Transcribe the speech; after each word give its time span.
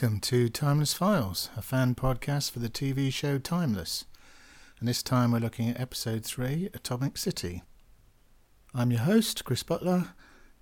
Welcome 0.00 0.20
to 0.20 0.48
Timeless 0.48 0.94
Files, 0.94 1.50
a 1.56 1.60
fan 1.60 1.96
podcast 1.96 2.52
for 2.52 2.60
the 2.60 2.68
TV 2.68 3.12
show 3.12 3.36
Timeless. 3.36 4.04
And 4.78 4.88
this 4.88 5.02
time 5.02 5.32
we're 5.32 5.40
looking 5.40 5.70
at 5.70 5.80
episode 5.80 6.24
3, 6.24 6.68
Atomic 6.72 7.18
City. 7.18 7.64
I'm 8.72 8.92
your 8.92 9.00
host, 9.00 9.44
Chris 9.44 9.64
Butler. 9.64 10.10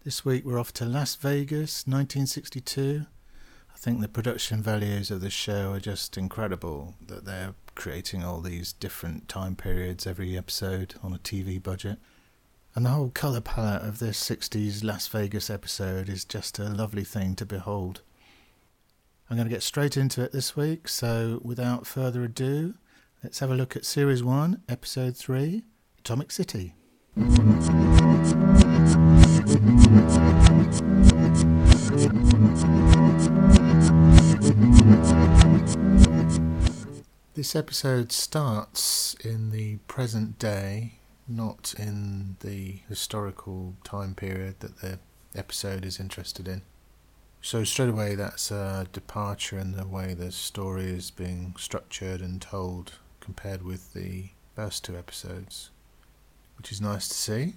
This 0.05 0.25
week 0.25 0.47
we're 0.47 0.59
off 0.59 0.73
to 0.73 0.87
Las 0.87 1.17
Vegas, 1.17 1.87
1962. 1.87 3.05
I 3.75 3.77
think 3.77 4.01
the 4.01 4.09
production 4.09 4.63
values 4.63 5.11
of 5.11 5.21
the 5.21 5.29
show 5.29 5.75
are 5.75 5.81
just 5.81 6.17
incredible 6.17 6.95
that 7.07 7.27
they're 7.27 7.53
creating 7.75 8.25
all 8.25 8.41
these 8.41 8.73
different 8.73 9.29
time 9.29 9.55
periods 9.55 10.07
every 10.07 10.35
episode 10.39 10.95
on 11.03 11.13
a 11.13 11.19
TV 11.19 11.63
budget. 11.63 11.99
And 12.75 12.87
the 12.87 12.91
whole 12.91 13.11
colour 13.11 13.43
palette 13.43 13.83
of 13.83 13.99
this 13.99 14.19
60s 14.19 14.83
Las 14.83 15.07
Vegas 15.09 15.51
episode 15.51 16.09
is 16.09 16.25
just 16.25 16.59
a 16.59 16.71
lovely 16.71 17.05
thing 17.05 17.35
to 17.35 17.45
behold. 17.45 18.01
I'm 19.29 19.37
going 19.37 19.49
to 19.49 19.53
get 19.53 19.65
straight 19.65 19.97
into 19.97 20.23
it 20.23 20.31
this 20.31 20.55
week, 20.55 20.87
so 20.87 21.41
without 21.43 21.85
further 21.85 22.23
ado, 22.23 22.75
let's 23.25 23.41
have 23.41 23.51
a 23.51 23.57
look 23.57 23.75
at 23.75 23.85
Series 23.85 24.23
1, 24.23 24.63
Episode 24.69 25.17
3 25.17 25.65
Atomic 25.99 26.31
City. 26.31 26.75
This 37.35 37.57
episode 37.57 38.13
starts 38.13 39.15
in 39.25 39.51
the 39.51 39.79
present 39.89 40.39
day, 40.39 41.01
not 41.27 41.75
in 41.77 42.37
the 42.41 42.79
historical 42.89 43.75
time 43.83 44.15
period 44.15 44.61
that 44.61 44.79
the 44.83 45.01
episode 45.35 45.85
is 45.85 45.99
interested 45.99 46.47
in. 46.47 46.63
So 47.47 47.63
straight 47.63 47.91
away, 47.91 48.17
that's 48.17 48.51
a 48.51 48.89
departure 48.93 49.57
in 49.57 49.71
the 49.71 49.87
way 49.87 50.15
the 50.15 50.33
story 50.33 50.87
is 50.87 51.13
being 51.13 51.55
structured 51.57 52.21
and 52.21 52.43
told 52.43 52.95
compared 53.21 53.63
with 53.63 53.95
the 53.95 54.31
first 54.57 54.83
two 54.83 54.99
episodes, 54.99 55.71
which 56.59 56.73
is 56.73 56.81
nice 56.81 57.07
to 57.07 57.15
see. 57.15 57.55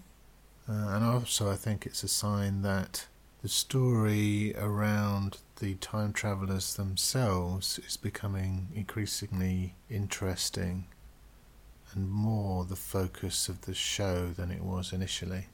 Uh, 0.69 0.89
and 0.89 1.03
also, 1.03 1.49
I 1.49 1.55
think 1.55 1.87
it's 1.87 2.03
a 2.03 2.07
sign 2.07 2.61
that 2.61 3.07
the 3.41 3.49
story 3.49 4.53
around 4.55 5.37
the 5.59 5.73
time 5.73 6.13
travelers 6.13 6.75
themselves 6.75 7.79
is 7.79 7.97
becoming 7.97 8.67
increasingly 8.75 9.73
interesting 9.89 10.85
and 11.95 12.11
more 12.11 12.63
the 12.63 12.75
focus 12.75 13.49
of 13.49 13.61
the 13.61 13.73
show 13.73 14.27
than 14.27 14.51
it 14.51 14.61
was 14.61 14.93
initially. 14.93 15.47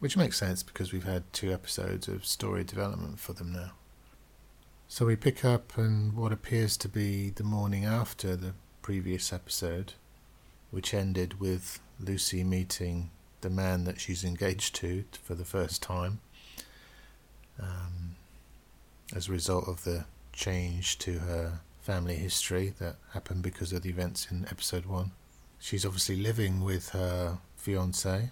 Which 0.00 0.16
makes 0.16 0.38
sense 0.38 0.62
because 0.62 0.92
we've 0.92 1.04
had 1.04 1.30
two 1.32 1.52
episodes 1.52 2.08
of 2.08 2.24
story 2.24 2.64
development 2.64 3.20
for 3.20 3.34
them 3.34 3.52
now. 3.52 3.72
So 4.88 5.06
we 5.06 5.14
pick 5.14 5.44
up 5.44 5.74
in 5.76 6.16
what 6.16 6.32
appears 6.32 6.76
to 6.78 6.88
be 6.88 7.30
the 7.30 7.44
morning 7.44 7.84
after 7.84 8.34
the 8.34 8.54
previous 8.80 9.30
episode, 9.32 9.92
which 10.70 10.94
ended 10.94 11.38
with 11.38 11.80
Lucy 12.00 12.42
meeting 12.42 13.10
the 13.42 13.50
man 13.50 13.84
that 13.84 14.00
she's 14.00 14.24
engaged 14.24 14.74
to 14.76 15.04
for 15.22 15.34
the 15.34 15.44
first 15.44 15.82
time 15.82 16.20
um, 17.60 18.16
as 19.14 19.28
a 19.28 19.32
result 19.32 19.68
of 19.68 19.84
the 19.84 20.06
change 20.32 20.98
to 20.98 21.18
her 21.20 21.60
family 21.82 22.16
history 22.16 22.72
that 22.78 22.96
happened 23.12 23.42
because 23.42 23.72
of 23.72 23.82
the 23.82 23.90
events 23.90 24.28
in 24.30 24.46
episode 24.50 24.86
one. 24.86 25.12
She's 25.58 25.84
obviously 25.84 26.16
living 26.16 26.64
with 26.64 26.90
her 26.90 27.38
fiance 27.54 28.30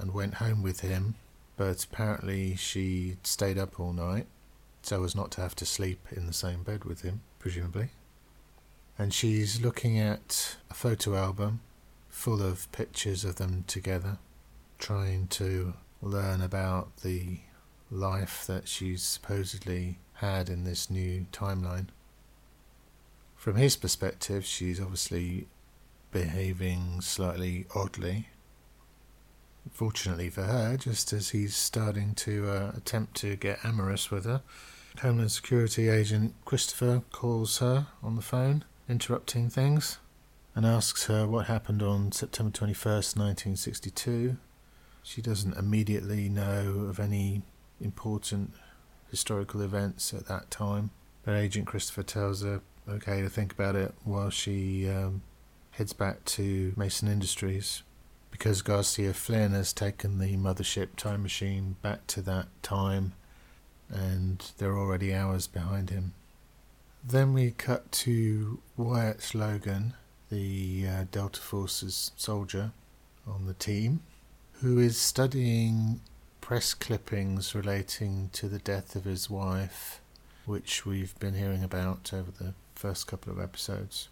and 0.00 0.12
went 0.14 0.34
home 0.34 0.62
with 0.62 0.80
him, 0.80 1.14
but 1.56 1.84
apparently 1.84 2.56
she 2.56 3.16
stayed 3.22 3.58
up 3.58 3.78
all 3.78 3.92
night 3.92 4.26
so 4.82 5.04
as 5.04 5.14
not 5.14 5.30
to 5.32 5.40
have 5.40 5.54
to 5.56 5.66
sleep 5.66 6.06
in 6.10 6.26
the 6.26 6.32
same 6.32 6.62
bed 6.62 6.84
with 6.84 7.02
him, 7.02 7.20
presumably. 7.38 7.90
And 8.98 9.12
she's 9.12 9.60
looking 9.60 9.98
at 9.98 10.56
a 10.70 10.74
photo 10.74 11.16
album 11.16 11.60
full 12.08 12.42
of 12.42 12.70
pictures 12.72 13.24
of 13.24 13.36
them 13.36 13.64
together, 13.66 14.18
trying 14.78 15.26
to 15.28 15.74
learn 16.02 16.40
about 16.40 16.98
the 16.98 17.40
life 17.90 18.46
that 18.46 18.68
she's 18.68 19.02
supposedly 19.02 19.98
had 20.14 20.48
in 20.48 20.64
this 20.64 20.90
new 20.90 21.26
timeline. 21.32 21.86
From 23.36 23.56
his 23.56 23.76
perspective, 23.76 24.44
she's 24.44 24.80
obviously 24.80 25.48
behaving 26.10 27.00
slightly 27.00 27.66
oddly 27.74 28.28
Fortunately 29.72 30.30
for 30.30 30.42
her, 30.42 30.76
just 30.76 31.12
as 31.12 31.30
he's 31.30 31.54
starting 31.54 32.14
to 32.14 32.48
uh, 32.50 32.72
attempt 32.76 33.14
to 33.16 33.36
get 33.36 33.64
amorous 33.64 34.10
with 34.10 34.24
her, 34.24 34.42
Homeland 35.00 35.32
Security 35.32 35.88
agent 35.88 36.34
Christopher 36.44 37.02
calls 37.12 37.58
her 37.58 37.86
on 38.02 38.16
the 38.16 38.22
phone, 38.22 38.64
interrupting 38.88 39.48
things, 39.48 39.98
and 40.54 40.66
asks 40.66 41.06
her 41.06 41.26
what 41.26 41.46
happened 41.46 41.82
on 41.82 42.12
September 42.12 42.50
21st, 42.50 43.16
1962. 43.16 44.36
She 45.02 45.22
doesn't 45.22 45.56
immediately 45.56 46.28
know 46.28 46.86
of 46.88 46.98
any 46.98 47.42
important 47.80 48.52
historical 49.10 49.62
events 49.62 50.12
at 50.12 50.26
that 50.26 50.50
time, 50.50 50.90
but 51.24 51.34
Agent 51.34 51.66
Christopher 51.66 52.02
tells 52.02 52.42
her 52.42 52.60
okay 52.88 53.22
to 53.22 53.28
think 53.28 53.52
about 53.52 53.76
it 53.76 53.94
while 54.04 54.30
she 54.30 54.88
um, 54.88 55.22
heads 55.72 55.92
back 55.92 56.24
to 56.24 56.72
Mason 56.76 57.08
Industries 57.08 57.82
because 58.30 58.62
Garcia 58.62 59.12
Flynn 59.12 59.52
has 59.52 59.72
taken 59.72 60.18
the 60.18 60.36
mothership 60.36 60.96
time 60.96 61.22
machine 61.22 61.76
back 61.82 62.06
to 62.08 62.22
that 62.22 62.46
time 62.62 63.12
and 63.88 64.52
they're 64.58 64.78
already 64.78 65.12
hours 65.12 65.46
behind 65.46 65.90
him. 65.90 66.14
Then 67.02 67.32
we 67.32 67.50
cut 67.50 67.90
to 67.92 68.60
Wyatt 68.76 69.34
Logan, 69.34 69.94
the 70.30 70.86
uh, 70.86 71.04
Delta 71.10 71.40
Forces 71.40 72.12
soldier 72.16 72.72
on 73.26 73.46
the 73.46 73.54
team, 73.54 74.00
who 74.60 74.78
is 74.78 74.98
studying 74.98 76.00
press 76.40 76.74
clippings 76.74 77.54
relating 77.54 78.30
to 78.34 78.48
the 78.48 78.58
death 78.58 78.94
of 78.96 79.04
his 79.04 79.30
wife, 79.30 80.00
which 80.44 80.84
we've 80.84 81.18
been 81.18 81.34
hearing 81.34 81.64
about 81.64 82.12
over 82.12 82.30
the 82.30 82.54
first 82.74 83.06
couple 83.06 83.32
of 83.32 83.40
episodes. 83.40 84.08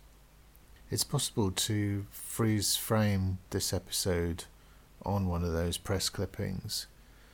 It's 0.90 1.04
possible 1.04 1.50
to 1.50 2.06
freeze 2.10 2.74
frame 2.74 3.40
this 3.50 3.74
episode 3.74 4.44
on 5.04 5.28
one 5.28 5.44
of 5.44 5.52
those 5.52 5.76
press 5.76 6.08
clippings 6.08 6.86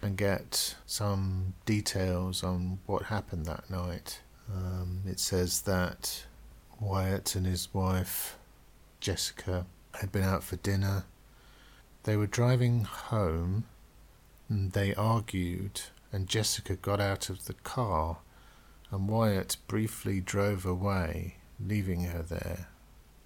and 0.02 0.16
get 0.16 0.74
some 0.86 1.54
details 1.64 2.42
on 2.42 2.80
what 2.86 3.04
happened 3.04 3.46
that 3.46 3.70
night. 3.70 4.22
Um, 4.52 5.02
it 5.06 5.20
says 5.20 5.62
that 5.62 6.24
Wyatt 6.80 7.36
and 7.36 7.46
his 7.46 7.72
wife, 7.72 8.36
Jessica, 8.98 9.66
had 10.00 10.10
been 10.10 10.24
out 10.24 10.42
for 10.42 10.56
dinner. 10.56 11.04
They 12.02 12.16
were 12.16 12.26
driving 12.26 12.82
home 12.82 13.66
and 14.48 14.72
they 14.72 14.96
argued, 14.96 15.82
and 16.10 16.26
Jessica 16.26 16.74
got 16.74 17.00
out 17.00 17.30
of 17.30 17.44
the 17.44 17.54
car, 17.54 18.18
and 18.90 19.08
Wyatt 19.08 19.58
briefly 19.68 20.20
drove 20.20 20.66
away, 20.66 21.36
leaving 21.60 22.02
her 22.06 22.22
there 22.22 22.66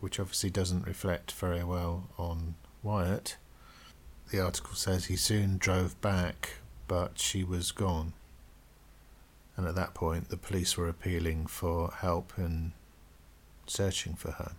which 0.01 0.21
obviously 0.21 0.51
doesn't 0.51 0.87
reflect 0.87 1.33
very 1.33 1.65
well 1.65 2.09
on 2.19 2.55
Wyatt. 2.83 3.37
The 4.31 4.41
article 4.41 4.75
says 4.75 5.07
he 5.07 5.17
soon 5.17 5.59
drove 5.59 6.01
back, 6.01 6.55
but 6.87 7.19
she 7.19 7.45
was 7.45 7.73
gone. 7.73 8.13
And 9.57 9.67
at 9.67 9.75
that 9.75 9.95
point, 9.95 10.29
the 10.29 10.37
police 10.37 10.77
were 10.77 10.89
appealing 10.89 11.47
for 11.47 11.91
help 11.91 12.33
in 12.37 12.73
searching 13.67 14.15
for 14.15 14.33
her. 14.33 14.53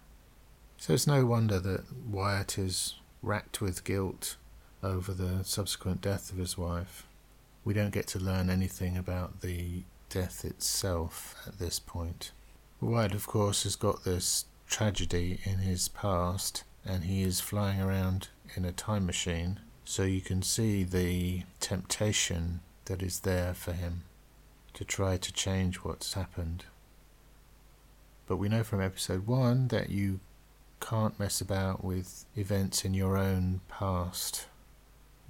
So 0.78 0.94
it's 0.94 1.08
no 1.08 1.26
wonder 1.26 1.60
that 1.60 1.86
Wyatt 2.10 2.58
is 2.58 2.96
racked 3.22 3.62
with 3.62 3.84
guilt 3.84 4.38
over 4.82 5.14
the 5.14 5.44
subsequent 5.44 6.02
death 6.02 6.32
of 6.32 6.38
his 6.38 6.58
wife. 6.58 7.06
We 7.64 7.74
don't 7.74 7.94
get 7.94 8.08
to 8.08 8.20
learn 8.20 8.50
anything 8.50 8.98
about 8.98 9.42
the 9.42 9.84
death 10.10 10.44
itself 10.44 11.36
at 11.46 11.60
this 11.60 11.80
point. 11.80 12.32
Wyatt, 12.82 13.14
of 13.14 13.28
course, 13.28 13.64
has 13.64 13.76
got 13.76 14.04
this 14.04 14.46
tragedy 14.70 15.40
in 15.44 15.58
his 15.58 15.90
past 15.90 16.64
and 16.86 17.04
he 17.04 17.24
is 17.24 17.42
flying 17.42 17.82
around 17.82 18.30
in 18.56 18.64
a 18.64 18.72
time 18.72 19.06
machine. 19.06 19.60
So 19.84 20.04
you 20.04 20.22
can 20.22 20.42
see 20.42 20.84
the 20.84 21.44
temptation 21.60 22.62
that 22.86 23.02
is 23.02 23.22
there 23.22 23.54
for 23.54 23.74
him 23.74 24.04
to 24.74 24.86
try 24.86 25.18
to 25.18 25.34
change 25.34 25.78
what's 25.78 26.14
happened. 26.14 26.66
But 28.28 28.38
we 28.38 28.48
know 28.48 28.64
from 28.64 28.82
episode 28.82 29.26
one 29.26 29.68
that 29.70 29.90
you 29.90 30.20
can't 30.80 31.20
mess 31.20 31.42
about 31.42 31.84
with 31.84 32.26
events 32.36 32.86
in 32.86 32.94
your 32.94 33.18
own 33.18 33.62
past. 33.68 34.48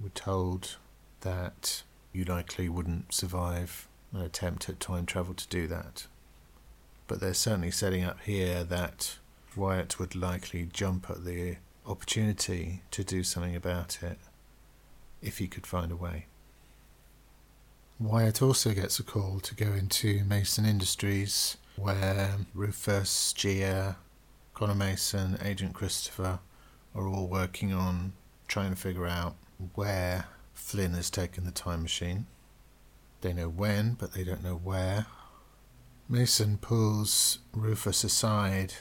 We're 0.00 0.10
told 0.10 0.76
that 1.22 1.82
you 2.12 2.24
likely 2.24 2.68
wouldn't 2.68 3.12
survive 3.12 3.88
an 4.12 4.20
attempt 4.20 4.68
at 4.68 4.80
time 4.80 5.06
travel 5.06 5.34
to 5.34 5.48
do 5.48 5.66
that. 5.68 6.06
But 7.06 7.20
they're 7.20 7.34
certainly 7.34 7.70
setting 7.70 8.04
up 8.04 8.20
here 8.20 8.64
that 8.64 9.18
Wyatt 9.56 9.98
would 9.98 10.14
likely 10.14 10.68
jump 10.72 11.10
at 11.10 11.24
the 11.24 11.56
opportunity 11.86 12.82
to 12.90 13.02
do 13.02 13.22
something 13.22 13.56
about 13.56 14.02
it 14.02 14.18
if 15.22 15.38
he 15.38 15.48
could 15.48 15.66
find 15.66 15.90
a 15.90 15.96
way. 15.96 16.26
Wyatt 17.98 18.40
also 18.40 18.72
gets 18.72 18.98
a 18.98 19.02
call 19.02 19.40
to 19.40 19.54
go 19.54 19.72
into 19.72 20.24
Mason 20.24 20.64
Industries, 20.64 21.58
where 21.76 22.36
Rufus, 22.54 23.34
Jiya, 23.36 23.96
Connor 24.54 24.74
Mason, 24.74 25.38
Agent 25.42 25.74
Christopher 25.74 26.38
are 26.94 27.06
all 27.06 27.26
working 27.26 27.72
on 27.72 28.14
trying 28.48 28.70
to 28.70 28.76
figure 28.76 29.06
out 29.06 29.36
where 29.74 30.26
Flynn 30.54 30.94
has 30.94 31.10
taken 31.10 31.44
the 31.44 31.50
time 31.50 31.82
machine. 31.82 32.26
They 33.20 33.32
know 33.32 33.48
when, 33.48 33.94
but 33.94 34.12
they 34.12 34.24
don't 34.24 34.42
know 34.42 34.56
where. 34.56 35.06
Mason 36.08 36.58
pulls 36.58 37.38
Rufus 37.52 38.02
aside 38.02 38.74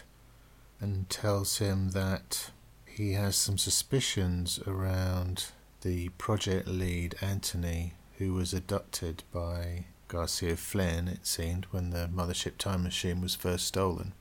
and 0.80 1.10
tells 1.10 1.58
him 1.58 1.90
that 1.92 2.52
he 2.86 3.14
has 3.14 3.36
some 3.36 3.58
suspicions 3.58 4.60
around 4.68 5.46
the 5.82 6.10
project 6.10 6.68
lead 6.68 7.16
Anthony, 7.22 7.94
who 8.18 8.34
was 8.34 8.54
abducted 8.54 9.24
by 9.34 9.86
Garcia 10.08 10.58
Flynn, 10.58 11.08
it 11.08 11.26
seemed, 11.26 11.66
when 11.72 11.92
the 11.92 12.10
mothership 12.14 12.58
time 12.58 12.84
machine 12.84 13.22
was 13.22 13.36
first 13.36 13.66
stolen. 13.68 14.14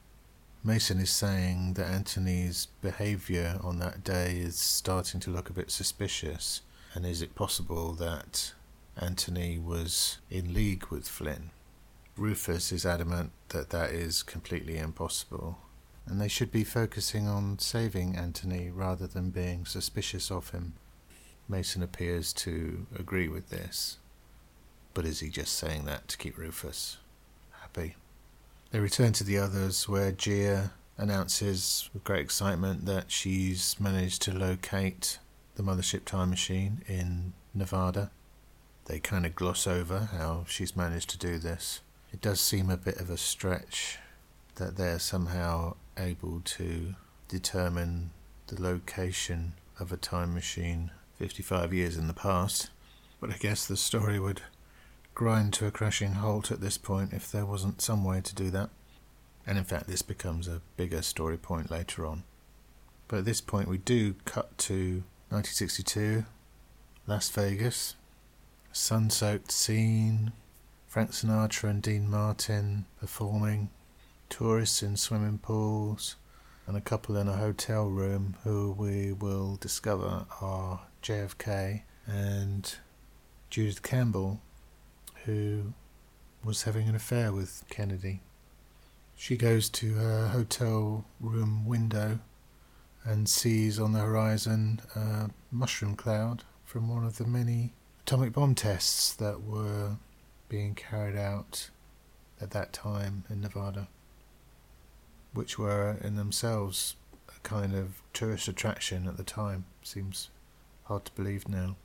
Mason 0.63 0.99
is 0.99 1.11
saying 1.11 1.75
that 1.75 1.89
Anthony's 1.89 2.67
behaviour 2.83 3.59
on 3.63 3.79
that 3.79 4.05
day 4.05 4.37
is 4.37 4.57
starting 4.57 5.21
to 5.21 5.31
look 5.31 5.49
a 5.49 5.55
bit 5.55 5.71
suspicious, 5.71 6.63
and 6.95 7.07
is 7.07 7.23
it 7.23 7.35
possible 7.35 7.93
that 7.95 8.53
Anthony 8.97 9.59
was 9.59 10.19
in 10.31 10.53
league 10.53 10.87
with 10.87 11.09
Flynn? 11.09 11.51
Rufus 12.17 12.73
is 12.73 12.85
adamant 12.85 13.31
that 13.51 13.71
that 13.71 13.91
is 13.91 14.23
completely 14.23 14.79
impossible, 14.79 15.59
and 16.09 16.21
they 16.21 16.29
should 16.29 16.51
be 16.51 16.65
focusing 16.65 17.29
on 17.29 17.59
saving 17.59 18.17
Anthony 18.17 18.71
rather 18.71 19.07
than 19.07 19.31
being 19.31 19.67
suspicious 19.67 20.31
of 20.31 20.51
him. 20.51 20.75
Mason 21.49 21.83
appears 21.83 22.33
to 22.35 22.87
agree 22.99 23.29
with 23.29 23.51
this, 23.51 23.99
but 24.95 25.05
is 25.05 25.21
he 25.21 25.29
just 25.29 25.55
saying 25.55 25.85
that 25.85 26.09
to 26.09 26.19
keep 26.19 26.37
Rufus 26.37 26.99
happy? 27.61 27.97
They 28.71 28.81
return 28.81 29.13
to 29.15 29.25
the 29.25 29.39
others, 29.39 29.89
where 29.89 30.13
Jiya 30.13 30.71
announces 30.99 31.89
with 31.95 32.05
great 32.05 32.21
excitement 32.21 32.85
that 32.87 33.11
she's 33.11 33.77
managed 33.81 34.21
to 34.23 34.33
locate 34.33 35.19
the 35.55 35.63
mothership 35.63 36.05
time 36.05 36.31
machine 36.31 36.83
in 36.87 37.33
Nevada. 37.55 38.11
They 38.87 38.99
kind 38.99 39.25
of 39.25 39.35
gloss 39.35 39.67
over 39.67 40.09
how 40.13 40.45
she's 40.49 40.77
managed 40.77 41.11
to 41.11 41.19
do 41.19 41.39
this. 41.39 41.81
It 42.13 42.21
does 42.21 42.41
seem 42.41 42.69
a 42.71 42.77
bit 42.77 42.99
of 42.99 43.11
a 43.11 43.17
stretch 43.17 43.99
that 44.57 44.77
they're 44.77 44.99
somehow 44.99 45.77
able 45.99 46.41
to 46.45 46.95
determine 47.29 48.11
the 48.47 48.61
location 48.61 49.55
of 49.79 49.93
a 49.93 49.97
time 49.97 50.35
machine 50.35 50.91
55 51.19 51.75
years 51.75 51.97
in 51.97 52.07
the 52.07 52.15
past. 52.15 52.71
But 53.21 53.31
I 53.31 53.37
guess 53.37 53.67
the 53.67 53.77
story 53.77 54.19
would 54.19 54.43
grind 55.15 55.53
to 55.55 55.67
a 55.67 55.71
crashing 55.71 56.13
halt 56.13 56.51
at 56.53 56.61
this 56.61 56.79
point 56.79 57.13
if 57.13 57.31
there 57.31 57.45
wasn't 57.45 57.83
some 57.83 58.05
way 58.05 58.21
to 58.21 58.35
do 58.35 58.51
that. 58.51 58.71
And 59.47 59.59
in 59.59 59.65
fact, 59.65 59.89
this 59.89 60.03
becomes 60.03 60.47
a 60.47 60.63
bigger 60.77 61.03
story 61.03 61.37
point 61.37 61.71
later 61.71 62.07
on. 62.07 62.25
But 63.09 63.21
at 63.21 63.25
this 63.25 63.41
point, 63.41 63.69
we 63.69 63.79
do 63.79 64.15
cut 64.25 64.57
to 64.59 65.03
1962, 65.31 66.25
Las 67.07 67.29
Vegas, 67.31 67.97
sun 68.73 69.11
soaked 69.11 69.51
scene, 69.51 70.33
Frank 70.87 71.11
Sinatra 71.11 71.71
and 71.71 71.83
Dean 71.83 72.09
Martin 72.09 72.85
performing, 73.01 73.71
tourists 74.29 74.83
in 74.83 74.97
swimming 74.97 75.39
pools, 75.39 76.17
and 76.67 76.77
a 76.77 76.81
couple 76.81 77.17
in 77.17 77.29
a 77.29 77.37
hotel 77.37 77.89
room 77.89 78.37
who 78.45 78.73
we 78.73 79.13
will 79.13 79.57
discover 79.57 80.27
are 80.41 80.83
JFK 81.03 81.83
and 82.07 82.75
Judith 83.51 83.83
Campbell, 83.83 84.41
who 85.25 85.73
was 86.45 86.63
having 86.65 86.89
an 86.89 86.95
affair 86.95 87.33
with 87.33 87.65
Kennedy. 87.71 88.21
She 89.17 89.37
goes 89.37 89.69
to 89.71 89.95
her 89.95 90.29
hotel 90.29 91.05
room 91.21 91.67
window 91.67 92.21
and 93.05 93.29
sees 93.29 93.79
on 93.81 93.93
the 93.93 94.01
horizon 94.01 94.81
a 94.95 95.31
mushroom 95.51 95.97
cloud 95.97 96.45
from 96.65 96.89
one 96.89 97.05
of 97.05 97.17
the 97.17 97.27
many 97.27 97.73
atomic 98.03 98.33
bomb 98.33 98.55
tests 98.55 99.15
that 99.15 99.43
were 99.43 99.97
being 100.49 100.75
carried 100.75 101.17
out 101.17 101.71
at 102.41 102.51
that 102.53 102.73
time 102.73 103.25
in 103.29 103.41
Nevada, 103.41 103.89
which 105.39 105.57
were 105.57 105.97
in 106.03 106.17
themselves 106.17 106.97
a 107.29 107.39
kind 107.49 107.73
of 107.73 108.03
tourist 108.13 108.49
attraction 108.49 109.07
at 109.07 109.17
the 109.17 109.23
time. 109.23 109.65
Seems 109.85 110.31
hard 110.87 111.05
to 111.05 111.13
believe 111.13 111.49
now. 111.49 111.77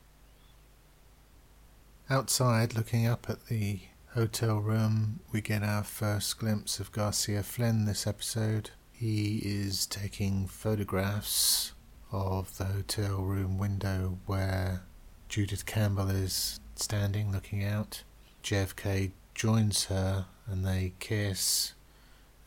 Outside, 2.10 2.74
looking 2.74 3.06
up 3.06 3.30
at 3.30 3.46
the 3.46 3.82
hotel 4.16 4.58
room, 4.58 5.20
we 5.32 5.40
get 5.40 5.62
our 5.62 5.84
first 5.84 6.40
glimpse 6.40 6.80
of 6.80 6.92
Garcia 6.92 7.44
Flynn 7.44 7.86
this 7.86 8.08
episode. 8.08 8.72
He 8.92 9.38
is 9.46 9.86
taking 9.86 10.48
photographs 10.48 11.74
of 12.12 12.58
the 12.58 12.66
hotel 12.66 13.22
room 13.22 13.60
window 13.60 14.18
where 14.26 14.82
Judith 15.30 15.68
Campbell 15.68 16.10
is 16.10 16.60
standing 16.74 17.32
looking 17.32 17.64
out. 17.64 18.02
JFK 18.44 19.12
joins 19.36 19.86
her 19.86 20.26
and 20.48 20.66
they 20.66 20.94
kiss, 21.00 21.74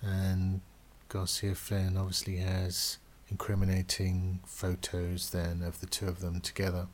and 0.03 0.63
Garcia 1.09 1.55
Flynn 1.55 1.97
obviously 1.97 2.37
has 2.37 2.99
incriminating 3.29 4.41
photos 4.47 5.31
then 5.31 5.63
of 5.63 5.81
the 5.81 5.87
two 5.87 6.07
of 6.07 6.21
them 6.21 6.41
together. 6.41 6.89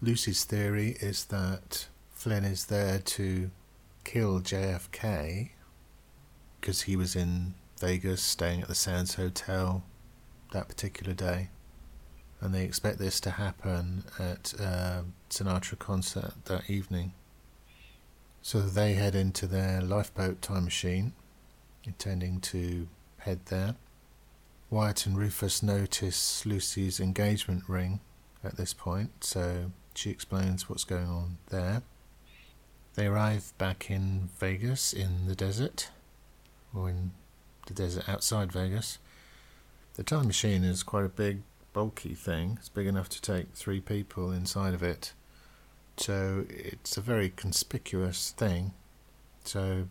Lucy's 0.00 0.44
theory 0.44 0.96
is 1.00 1.26
that 1.26 1.88
Flynn 2.10 2.44
is 2.44 2.66
there 2.66 2.98
to 2.98 3.50
kill 4.04 4.40
JFK 4.40 5.50
because 6.60 6.82
he 6.82 6.96
was 6.96 7.16
in 7.16 7.54
Vegas 7.80 8.22
staying 8.22 8.62
at 8.62 8.68
the 8.68 8.74
Sands 8.74 9.14
Hotel 9.14 9.84
that 10.52 10.68
particular 10.68 11.12
day. 11.12 11.50
And 12.40 12.54
they 12.54 12.64
expect 12.64 12.98
this 12.98 13.20
to 13.20 13.30
happen 13.30 14.04
at 14.18 14.52
a 14.54 15.04
Sinatra 15.30 15.78
concert 15.78 16.32
that 16.46 16.68
evening. 16.68 17.12
So 18.40 18.60
they 18.60 18.94
head 18.94 19.14
into 19.14 19.46
their 19.46 19.80
lifeboat 19.80 20.42
time 20.42 20.64
machine, 20.64 21.12
intending 21.84 22.40
to 22.40 22.88
head 23.18 23.40
there. 23.46 23.76
Wyatt 24.70 25.06
and 25.06 25.18
Rufus 25.18 25.62
notice 25.62 26.46
Lucy's 26.46 26.98
engagement 26.98 27.64
ring 27.68 28.00
at 28.42 28.56
this 28.56 28.72
point, 28.72 29.24
so 29.24 29.72
she 29.94 30.10
explains 30.10 30.68
what's 30.68 30.84
going 30.84 31.08
on 31.08 31.38
there. 31.50 31.82
They 32.94 33.06
arrive 33.06 33.52
back 33.58 33.90
in 33.90 34.30
Vegas 34.38 34.92
in 34.92 35.26
the 35.26 35.34
desert, 35.34 35.90
or 36.74 36.88
in 36.88 37.12
the 37.66 37.74
desert 37.74 38.08
outside 38.08 38.52
Vegas. 38.52 38.98
The 39.94 40.02
time 40.02 40.26
machine 40.26 40.64
is 40.64 40.82
quite 40.82 41.04
a 41.04 41.10
big, 41.10 41.42
bulky 41.72 42.14
thing. 42.14 42.56
It's 42.58 42.68
big 42.68 42.86
enough 42.86 43.08
to 43.10 43.20
take 43.20 43.52
three 43.54 43.80
people 43.80 44.32
inside 44.32 44.74
of 44.74 44.82
it. 44.82 45.12
So 45.96 46.46
it's 46.48 46.96
a 46.96 47.02
very 47.02 47.28
conspicuous 47.28 48.30
thing. 48.30 48.72
So 49.44 49.88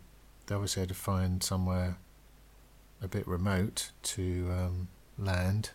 they 0.51 0.55
obviously 0.55 0.81
had 0.81 0.89
to 0.89 0.96
find 0.96 1.41
somewhere 1.41 1.98
a 3.01 3.08
bit 3.08 3.25
remote 3.25 3.91
to 4.03 4.50
um, 4.51 4.89
land. 5.17 5.70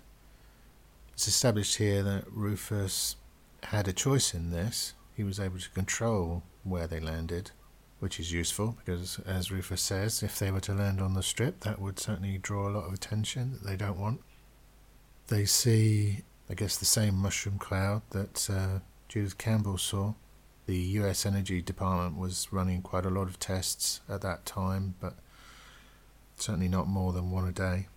It's 1.14 1.26
established 1.26 1.76
here 1.76 2.02
that 2.02 2.24
Rufus 2.30 3.16
had 3.62 3.88
a 3.88 3.94
choice 3.94 4.34
in 4.34 4.50
this. 4.50 4.92
He 5.16 5.24
was 5.24 5.40
able 5.40 5.58
to 5.60 5.70
control 5.70 6.42
where 6.62 6.86
they 6.86 7.00
landed, 7.00 7.52
which 8.00 8.20
is 8.20 8.32
useful 8.32 8.76
because, 8.76 9.18
as 9.20 9.50
Rufus 9.50 9.80
says, 9.80 10.22
if 10.22 10.38
they 10.38 10.50
were 10.50 10.60
to 10.60 10.74
land 10.74 11.00
on 11.00 11.14
the 11.14 11.22
strip, 11.22 11.60
that 11.60 11.80
would 11.80 11.98
certainly 11.98 12.36
draw 12.36 12.68
a 12.68 12.74
lot 12.76 12.84
of 12.84 12.92
attention 12.92 13.52
that 13.52 13.64
they 13.66 13.76
don't 13.76 13.98
want. 13.98 14.20
They 15.28 15.46
see, 15.46 16.18
I 16.50 16.54
guess, 16.54 16.76
the 16.76 16.84
same 16.84 17.14
mushroom 17.14 17.58
cloud 17.58 18.02
that 18.10 18.50
uh, 18.50 18.80
Judith 19.08 19.38
Campbell 19.38 19.78
saw. 19.78 20.12
The 20.66 20.76
US 20.76 21.24
Energy 21.24 21.62
Department 21.62 22.18
was 22.18 22.48
running 22.50 22.82
quite 22.82 23.06
a 23.06 23.10
lot 23.10 23.28
of 23.28 23.38
tests 23.38 24.00
at 24.08 24.20
that 24.22 24.44
time, 24.44 24.94
but 25.00 25.14
certainly 26.36 26.68
not 26.68 26.88
more 26.88 27.12
than 27.12 27.30
one 27.30 27.46
a 27.46 27.52
day. 27.52 27.88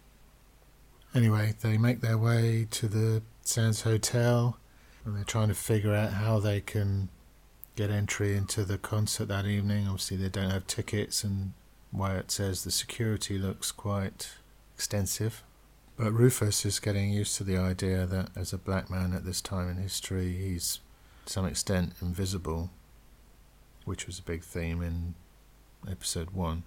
Anyway, 1.15 1.55
they 1.61 1.77
make 1.77 2.01
their 2.01 2.17
way 2.17 2.67
to 2.71 2.87
the 2.87 3.23
Sands 3.41 3.81
Hotel 3.81 4.57
and 5.03 5.15
they're 5.15 5.23
trying 5.23 5.47
to 5.47 5.55
figure 5.55 5.95
out 5.95 6.13
how 6.13 6.39
they 6.39 6.61
can 6.61 7.09
get 7.75 7.89
entry 7.89 8.35
into 8.35 8.65
the 8.65 8.77
concert 8.77 9.27
that 9.29 9.45
evening. 9.45 9.87
Obviously, 9.87 10.17
they 10.17 10.29
don't 10.29 10.51
have 10.51 10.67
tickets, 10.67 11.23
and 11.23 11.53
Wyatt 11.91 12.29
says 12.29 12.63
the 12.63 12.71
security 12.71 13.37
looks 13.37 13.71
quite 13.71 14.31
extensive. 14.75 15.43
But 15.97 16.11
Rufus 16.11 16.65
is 16.65 16.79
getting 16.79 17.11
used 17.11 17.37
to 17.37 17.43
the 17.43 17.57
idea 17.57 18.05
that 18.05 18.29
as 18.35 18.53
a 18.53 18.57
black 18.57 18.89
man 18.89 19.13
at 19.13 19.25
this 19.25 19.41
time 19.41 19.69
in 19.69 19.77
history, 19.77 20.33
he's 20.33 20.79
to 21.29 21.33
some 21.33 21.45
extent 21.45 21.93
invisible, 22.01 22.71
which 23.85 24.07
was 24.07 24.17
a 24.17 24.23
big 24.23 24.43
theme 24.43 24.81
in 24.81 25.13
episode 25.87 26.31
one. 26.31 26.63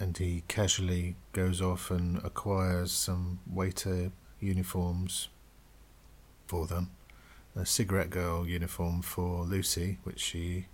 And 0.00 0.18
he 0.18 0.42
casually 0.48 1.14
goes 1.32 1.62
off 1.62 1.88
and 1.88 2.18
acquires 2.24 2.90
some 2.90 3.38
waiter 3.46 4.10
uniforms 4.40 5.28
for 6.46 6.66
them 6.66 6.90
a 7.56 7.64
cigarette 7.64 8.10
girl 8.10 8.44
uniform 8.44 9.00
for 9.00 9.44
Lucy, 9.44 9.98
which 10.02 10.18
she 10.18 10.66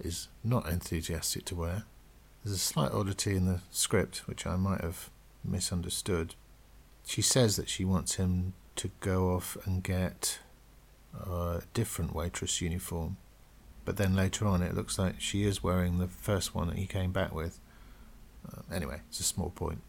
is 0.00 0.28
not 0.42 0.66
enthusiastic 0.66 1.44
to 1.44 1.54
wear. 1.54 1.82
There's 2.42 2.56
a 2.56 2.58
slight 2.58 2.92
oddity 2.92 3.36
in 3.36 3.44
the 3.44 3.60
script 3.70 4.26
which 4.26 4.46
I 4.46 4.56
might 4.56 4.80
have 4.80 5.10
misunderstood. 5.44 6.34
She 7.04 7.20
says 7.20 7.56
that 7.56 7.68
she 7.68 7.84
wants 7.84 8.14
him 8.14 8.54
to 8.76 8.90
go 9.00 9.34
off 9.34 9.58
and 9.66 9.82
get 9.82 10.38
a 11.14 11.62
different 11.74 12.14
waitress 12.14 12.60
uniform, 12.60 13.16
but 13.84 13.96
then 13.96 14.14
later 14.14 14.46
on 14.46 14.62
it 14.62 14.74
looks 14.74 14.98
like 14.98 15.20
she 15.20 15.44
is 15.44 15.62
wearing 15.62 15.98
the 15.98 16.08
first 16.08 16.54
one 16.54 16.68
that 16.68 16.76
he 16.76 16.86
came 16.86 17.12
back 17.12 17.34
with. 17.34 17.60
Uh, 18.46 18.62
anyway, 18.72 19.00
it's 19.08 19.20
a 19.20 19.24
small 19.24 19.50
point. 19.50 19.80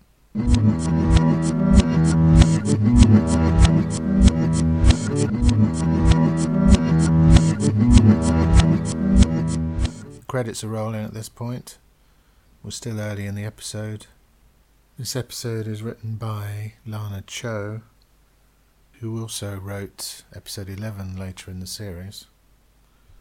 Credits 10.27 10.63
are 10.63 10.67
rolling 10.67 11.03
at 11.03 11.13
this 11.13 11.29
point. 11.29 11.79
We're 12.63 12.71
still 12.71 12.99
early 12.99 13.25
in 13.25 13.35
the 13.35 13.45
episode. 13.45 14.05
This 14.97 15.15
episode 15.15 15.65
is 15.65 15.81
written 15.81 16.15
by 16.15 16.73
Lana 16.85 17.23
Cho, 17.25 17.81
who 18.99 19.21
also 19.21 19.55
wrote 19.55 20.23
episode 20.35 20.69
11 20.69 21.15
later 21.15 21.49
in 21.49 21.59
the 21.59 21.67
series. 21.67 22.25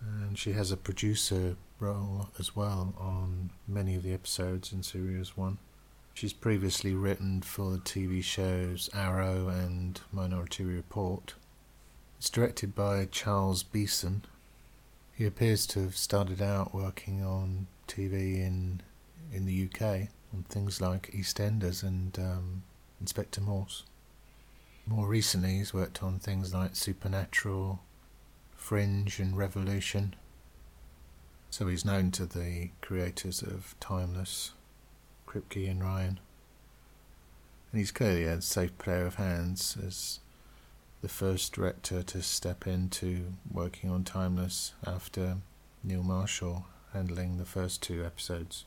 And 0.01 0.37
she 0.37 0.53
has 0.53 0.73
a 0.73 0.77
producer 0.77 1.57
role 1.79 2.31
as 2.39 2.57
well 2.57 2.95
on 2.99 3.51
many 3.67 3.95
of 3.95 4.03
the 4.03 4.13
episodes 4.13 4.73
in 4.73 4.83
Series 4.83 5.37
1. 5.37 5.59
She's 6.15 6.33
previously 6.33 6.95
written 6.95 7.43
for 7.43 7.71
the 7.71 7.79
TV 7.79 8.25
shows 8.25 8.91
Arrow 8.93 9.49
and 9.49 10.01
Minority 10.13 10.65
Report. 10.65 11.35
It's 12.19 12.31
directed 12.31 12.75
by 12.75 13.07
Charles 13.07 13.63
Beeson. 13.63 14.25
He 15.15 15.27
appears 15.27 15.65
to 15.69 15.81
have 15.83 15.97
started 15.97 16.43
out 16.43 16.75
working 16.75 17.25
on 17.25 17.69
TV 17.87 18.39
in 18.39 18.83
in 19.33 19.47
the 19.47 19.69
UK 19.69 20.09
on 20.33 20.45
things 20.49 20.81
like 20.81 21.13
EastEnders 21.13 21.83
and 21.83 22.19
um, 22.19 22.63
Inspector 23.01 23.41
Morse. 23.41 23.85
More 24.89 25.07
recently, 25.07 25.59
he's 25.59 25.75
worked 25.75 26.03
on 26.03 26.19
things 26.19 26.55
like 26.55 26.75
Supernatural, 26.75 27.81
Fringe, 28.57 29.21
and 29.21 29.37
Revolution. 29.37 30.17
So 31.51 31.67
he's 31.67 31.85
known 31.85 32.11
to 32.13 32.25
the 32.25 32.71
creators 32.81 33.43
of 33.43 33.75
Timeless, 33.81 34.53
Kripke 35.27 35.71
and 35.71 35.83
Ryan. 35.83 36.21
And 37.71 37.79
he's 37.79 37.91
clearly 37.91 38.25
a 38.25 38.41
safe 38.41 38.79
pair 38.79 39.05
of 39.05 39.17
hands 39.17 39.77
as 39.87 40.21
the 41.03 41.09
first 41.09 41.53
director 41.53 42.03
to 42.03 42.23
step 42.23 42.67
into 42.67 43.35
working 43.51 43.91
on 43.91 44.05
Timeless 44.05 44.73
after 44.87 45.37
Neil 45.85 46.03
Marshall 46.03 46.65
handling 46.95 47.37
the 47.37 47.45
first 47.45 47.83
two 47.83 48.07
episodes. 48.07 48.65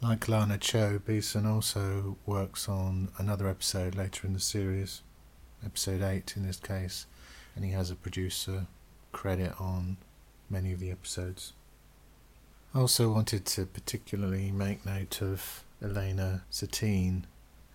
Like 0.00 0.28
Lana 0.28 0.58
Cho, 0.58 1.00
Beeson 1.00 1.44
also 1.44 2.18
works 2.24 2.68
on 2.68 3.08
another 3.18 3.48
episode 3.48 3.96
later 3.96 4.28
in 4.28 4.32
the 4.32 4.38
series, 4.38 5.02
episode 5.64 6.02
8 6.02 6.36
in 6.36 6.46
this 6.46 6.58
case, 6.58 7.06
and 7.56 7.64
he 7.64 7.72
has 7.72 7.90
a 7.90 7.96
producer 7.96 8.68
credit 9.10 9.60
on 9.60 9.96
many 10.48 10.72
of 10.72 10.78
the 10.78 10.92
episodes. 10.92 11.52
I 12.72 12.78
also 12.78 13.12
wanted 13.12 13.44
to 13.46 13.66
particularly 13.66 14.52
make 14.52 14.86
note 14.86 15.20
of 15.20 15.64
Elena 15.82 16.44
Satine, 16.48 17.26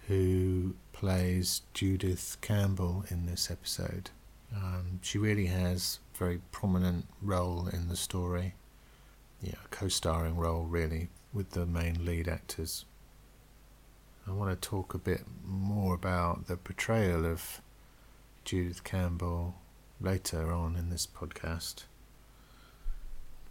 who 0.07 0.75
plays 0.93 1.63
Judith 1.73 2.37
Campbell 2.39 3.03
in 3.09 3.25
this 3.25 3.51
episode. 3.51 4.11
Um, 4.55 5.01
she 5.01 5.17
really 5.17 5.47
has 5.47 5.99
a 6.15 6.17
very 6.19 6.39
prominent 6.53 7.05
role 7.21 7.67
in 7.67 7.89
the 7.89 7.97
story, 7.97 8.53
yeah, 9.43 9.55
co-starring 9.71 10.37
role 10.37 10.63
really 10.63 11.09
with 11.33 11.51
the 11.51 11.65
main 11.65 12.05
lead 12.05 12.27
actors. 12.27 12.85
I 14.27 14.31
want 14.31 14.49
to 14.49 14.69
talk 14.69 14.93
a 14.93 14.97
bit 14.97 15.23
more 15.45 15.93
about 15.93 16.47
the 16.47 16.55
portrayal 16.55 17.25
of 17.25 17.61
Judith 18.45 18.83
Campbell 18.83 19.55
later 19.99 20.51
on 20.53 20.77
in 20.77 20.89
this 20.89 21.05
podcast. 21.05 21.83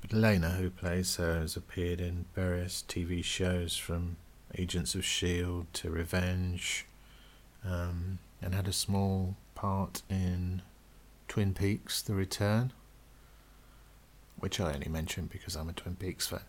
But 0.01 0.15
Elena, 0.15 0.51
who 0.51 0.71
plays 0.71 1.17
her, 1.17 1.41
has 1.41 1.57
appeared 1.57 2.01
in 2.01 2.25
various 2.35 2.83
TV 2.89 3.23
shows 3.23 3.77
from 3.77 4.17
Agents 4.57 4.95
of 4.95 5.01
S.H.I.E.L.D. 5.03 5.67
to 5.75 5.91
Revenge, 5.91 6.87
um, 7.65 8.19
and 8.41 8.55
had 8.55 8.67
a 8.67 8.73
small 8.73 9.37
part 9.55 10.03
in 10.11 10.63
Twin 11.29 11.55
Peaks 11.55 12.03
The 12.03 12.15
Return, 12.15 12.73
which 14.39 14.61
I 14.61 14.73
only 14.75 14.89
mention 14.89 15.27
because 15.27 15.57
I'm 15.57 15.69
a 15.69 15.73
Twin 15.73 15.97
Peaks 15.97 16.27
fan. 16.27 16.41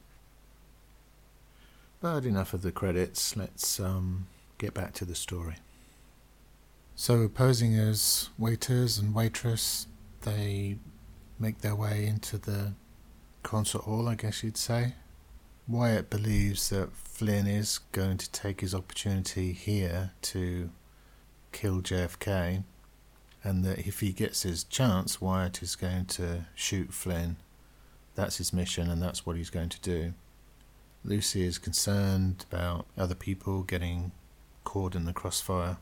But 2.02 2.25
enough 2.25 2.54
of 2.54 2.63
the 2.63 2.72
credits, 2.72 3.38
let's 3.38 3.80
um, 3.80 4.28
get 4.58 4.74
back 4.74 4.94
to 4.96 5.06
the 5.06 5.16
story. 5.16 5.56
So, 6.96 7.28
posing 7.28 7.75
as 7.75 8.30
waiters 8.38 8.98
and 8.98 9.16
waitress, 9.16 9.88
they 10.22 10.78
make 11.40 11.60
their 11.62 11.75
way 11.75 12.06
into 12.06 12.38
the 12.38 12.74
concert 13.42 13.82
hall, 13.82 14.08
I 14.08 14.16
guess 14.16 14.44
you'd 14.44 14.58
say. 14.58 14.96
Wyatt 15.68 16.10
believes 16.10 16.70
that 16.70 16.94
Flynn 16.94 17.48
is 17.48 17.80
going 17.94 18.18
to 18.18 18.32
take 18.32 18.62
his 18.62 18.75
opportunity 18.75 19.54
here 19.54 20.12
to 20.24 20.70
kill 21.52 21.82
JFK, 21.82 22.63
and 23.44 23.63
that 23.63 23.80
if 23.80 24.02
he 24.02 24.12
gets 24.12 24.44
his 24.44 24.63
chance, 24.66 25.22
Wyatt 25.22 25.63
is 25.63 25.75
going 25.75 26.06
to 26.06 26.46
shoot 26.54 26.94
Flynn. 26.94 27.38
That's 28.15 28.38
his 28.38 28.53
mission, 28.53 28.89
and 28.89 29.01
that's 29.01 29.25
what 29.25 29.36
he's 29.36 29.50
going 29.50 29.70
to 29.70 29.82
do. 29.82 30.13
Lucy 31.03 31.43
is 31.43 31.58
concerned 31.58 32.46
about 32.51 32.86
other 32.98 33.15
people 33.15 33.63
getting 33.63 34.12
caught 34.63 34.96
in 34.96 35.05
the 35.05 35.13
crossfire, 35.13 35.77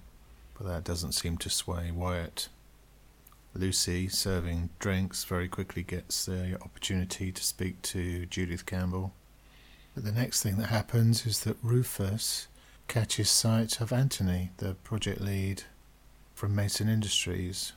but 0.57 0.65
that 0.67 0.83
doesn't 0.83 1.11
seem 1.11 1.37
to 1.37 1.49
sway 1.49 1.91
Wyatt. 1.91 2.49
Lucy, 3.53 4.07
serving 4.07 4.69
drinks, 4.79 5.25
very 5.25 5.47
quickly 5.47 5.83
gets 5.83 6.25
the 6.25 6.57
opportunity 6.61 7.31
to 7.31 7.43
speak 7.43 7.81
to 7.81 8.25
Judith 8.27 8.65
Campbell. 8.65 9.13
But 9.93 10.05
the 10.05 10.11
next 10.11 10.41
thing 10.41 10.55
that 10.57 10.67
happens 10.67 11.25
is 11.25 11.43
that 11.43 11.57
Rufus 11.61 12.47
catches 12.87 13.29
sight 13.29 13.81
of 13.81 13.91
Anthony, 13.91 14.51
the 14.57 14.75
project 14.75 15.19
lead 15.19 15.63
from 16.33 16.55
Mason 16.55 16.87
Industries, 16.87 17.73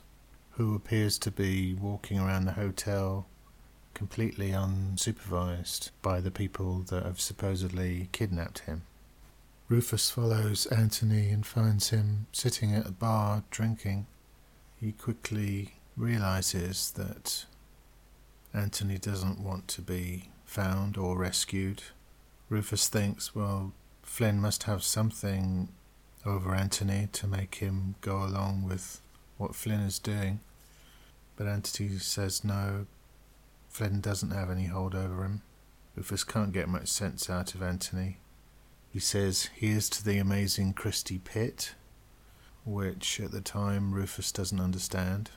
who 0.51 0.75
appears 0.75 1.17
to 1.19 1.29
be 1.29 1.73
walking 1.73 2.19
around 2.19 2.45
the 2.45 2.53
hotel 2.53 3.27
completely 3.95 4.51
unsupervised 4.51 5.89
by 6.03 6.21
the 6.21 6.29
people 6.29 6.83
that 6.89 7.03
have 7.03 7.19
supposedly 7.19 8.09
kidnapped 8.11 8.59
him. 8.59 8.83
Rufus 9.67 10.11
follows 10.11 10.67
Anthony 10.67 11.29
and 11.29 11.43
finds 11.43 11.89
him 11.89 12.27
sitting 12.31 12.75
at 12.75 12.85
a 12.85 12.91
bar 12.91 13.43
drinking. 13.49 14.05
He 14.79 14.91
quickly 14.91 15.75
realizes 15.97 16.91
that 16.91 17.45
Anthony 18.53 18.99
doesn't 18.99 19.39
want 19.39 19.67
to 19.69 19.81
be 19.81 20.29
found 20.45 20.97
or 20.97 21.17
rescued. 21.17 21.81
Rufus 22.47 22.87
thinks, 22.87 23.33
well, 23.33 23.73
Flynn 24.03 24.39
must 24.39 24.63
have 24.63 24.83
something 24.83 25.69
over 26.25 26.53
Anthony 26.53 27.07
to 27.13 27.27
make 27.27 27.55
him 27.55 27.95
go 28.01 28.23
along 28.23 28.65
with 28.67 29.01
what 29.37 29.55
Flynn 29.55 29.79
is 29.79 29.99
doing. 29.99 30.41
But 31.37 31.47
Anthony 31.47 31.97
says 31.97 32.43
no, 32.43 32.85
Flynn 33.75 33.99
doesn't 33.99 34.31
have 34.31 34.49
any 34.49 34.67
hold 34.67 34.95
over 34.95 35.25
him. 35.25 35.41
Rufus 35.97 36.23
can't 36.23 36.53
get 36.53 36.69
much 36.69 36.87
sense 36.87 37.29
out 37.29 37.53
of 37.53 37.61
Anthony. 37.61 38.19
He 38.89 38.99
says, 38.99 39.49
Here's 39.53 39.89
to 39.89 40.01
the 40.01 40.17
amazing 40.17 40.71
Christy 40.71 41.17
Pitt, 41.17 41.75
which 42.63 43.19
at 43.19 43.31
the 43.31 43.41
time 43.41 43.93
Rufus 43.93 44.31
doesn't 44.31 44.61
understand. 44.61 45.31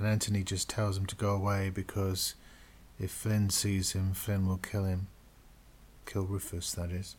And 0.00 0.08
Anthony 0.08 0.42
just 0.42 0.68
tells 0.68 0.98
him 0.98 1.06
to 1.06 1.14
go 1.14 1.30
away 1.30 1.70
because 1.70 2.34
if 2.98 3.12
Flynn 3.12 3.50
sees 3.50 3.92
him, 3.92 4.14
Flynn 4.14 4.48
will 4.48 4.58
kill 4.58 4.86
him. 4.86 5.06
Kill 6.06 6.24
Rufus, 6.24 6.72
that 6.72 6.90
is. 6.90 7.14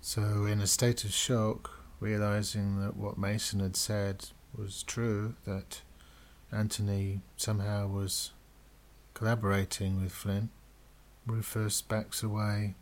So, 0.00 0.46
in 0.46 0.60
a 0.60 0.66
state 0.66 1.04
of 1.04 1.12
shock, 1.12 1.70
realizing 2.00 2.80
that 2.80 2.96
what 2.96 3.16
Mason 3.16 3.60
had 3.60 3.76
said 3.76 4.30
was 4.52 4.82
true, 4.82 5.36
that 5.46 5.82
Anthony 6.50 7.20
somehow 7.36 7.86
was 7.86 8.32
collaborating 9.20 10.00
with 10.00 10.10
Flynn. 10.10 10.48
Rufus 11.26 11.82
backs 11.82 12.22
away, 12.22 12.74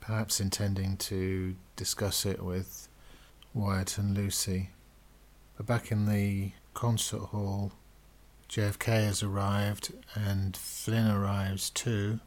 perhaps 0.00 0.38
intending 0.38 0.98
to 0.98 1.56
discuss 1.76 2.26
it 2.26 2.44
with 2.44 2.88
Wyatt 3.54 3.96
and 3.96 4.14
Lucy. 4.14 4.68
But 5.56 5.64
back 5.64 5.90
in 5.90 6.04
the 6.04 6.52
concert 6.74 7.22
hall, 7.30 7.72
JFK 8.50 9.06
has 9.06 9.22
arrived 9.22 9.94
and 10.14 10.54
Flynn 10.54 11.10
arrives 11.10 11.70
too. 11.70 12.20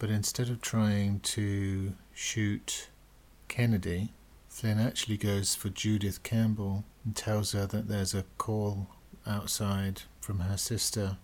But 0.00 0.10
instead 0.10 0.50
of 0.50 0.60
trying 0.60 1.20
to 1.20 1.92
shoot 2.12 2.88
Kennedy, 3.46 4.12
Flynn 4.48 4.80
actually 4.80 5.16
goes 5.16 5.54
for 5.54 5.68
Judith 5.68 6.24
Campbell 6.24 6.82
and 7.04 7.14
tells 7.14 7.52
her 7.52 7.66
that 7.66 7.86
there's 7.86 8.14
a 8.14 8.24
call 8.36 8.88
outside 9.24 10.02
from 10.20 10.40
her 10.40 10.56
sister 10.56 11.18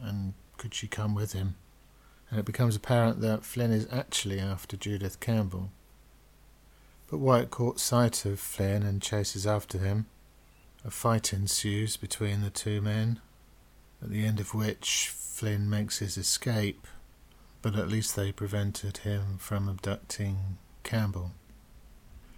and 0.00 0.32
could 0.56 0.74
she 0.74 0.88
come 0.88 1.14
with 1.14 1.32
him? 1.32 1.56
and 2.30 2.40
it 2.40 2.46
becomes 2.46 2.76
apparent 2.76 3.20
that 3.20 3.44
Flynn 3.44 3.72
is 3.72 3.86
actually 3.92 4.40
after 4.40 4.76
Judith 4.76 5.20
Campbell. 5.20 5.70
But 7.08 7.18
Wyatt 7.18 7.50
caught 7.50 7.78
sight 7.78 8.24
of 8.24 8.40
Flynn 8.40 8.82
and 8.82 9.00
chases 9.00 9.46
after 9.46 9.78
him. 9.78 10.06
A 10.84 10.90
fight 10.90 11.32
ensues 11.32 11.96
between 11.96 12.42
the 12.42 12.50
two 12.50 12.80
men, 12.80 13.20
at 14.02 14.10
the 14.10 14.24
end 14.24 14.40
of 14.40 14.54
which 14.54 15.08
Flynn 15.08 15.70
makes 15.70 15.98
his 15.98 16.16
escape, 16.16 16.86
but 17.62 17.76
at 17.76 17.88
least 17.88 18.16
they 18.16 18.32
prevented 18.32 18.98
him 18.98 19.38
from 19.38 19.68
abducting 19.68 20.58
Campbell. 20.82 21.32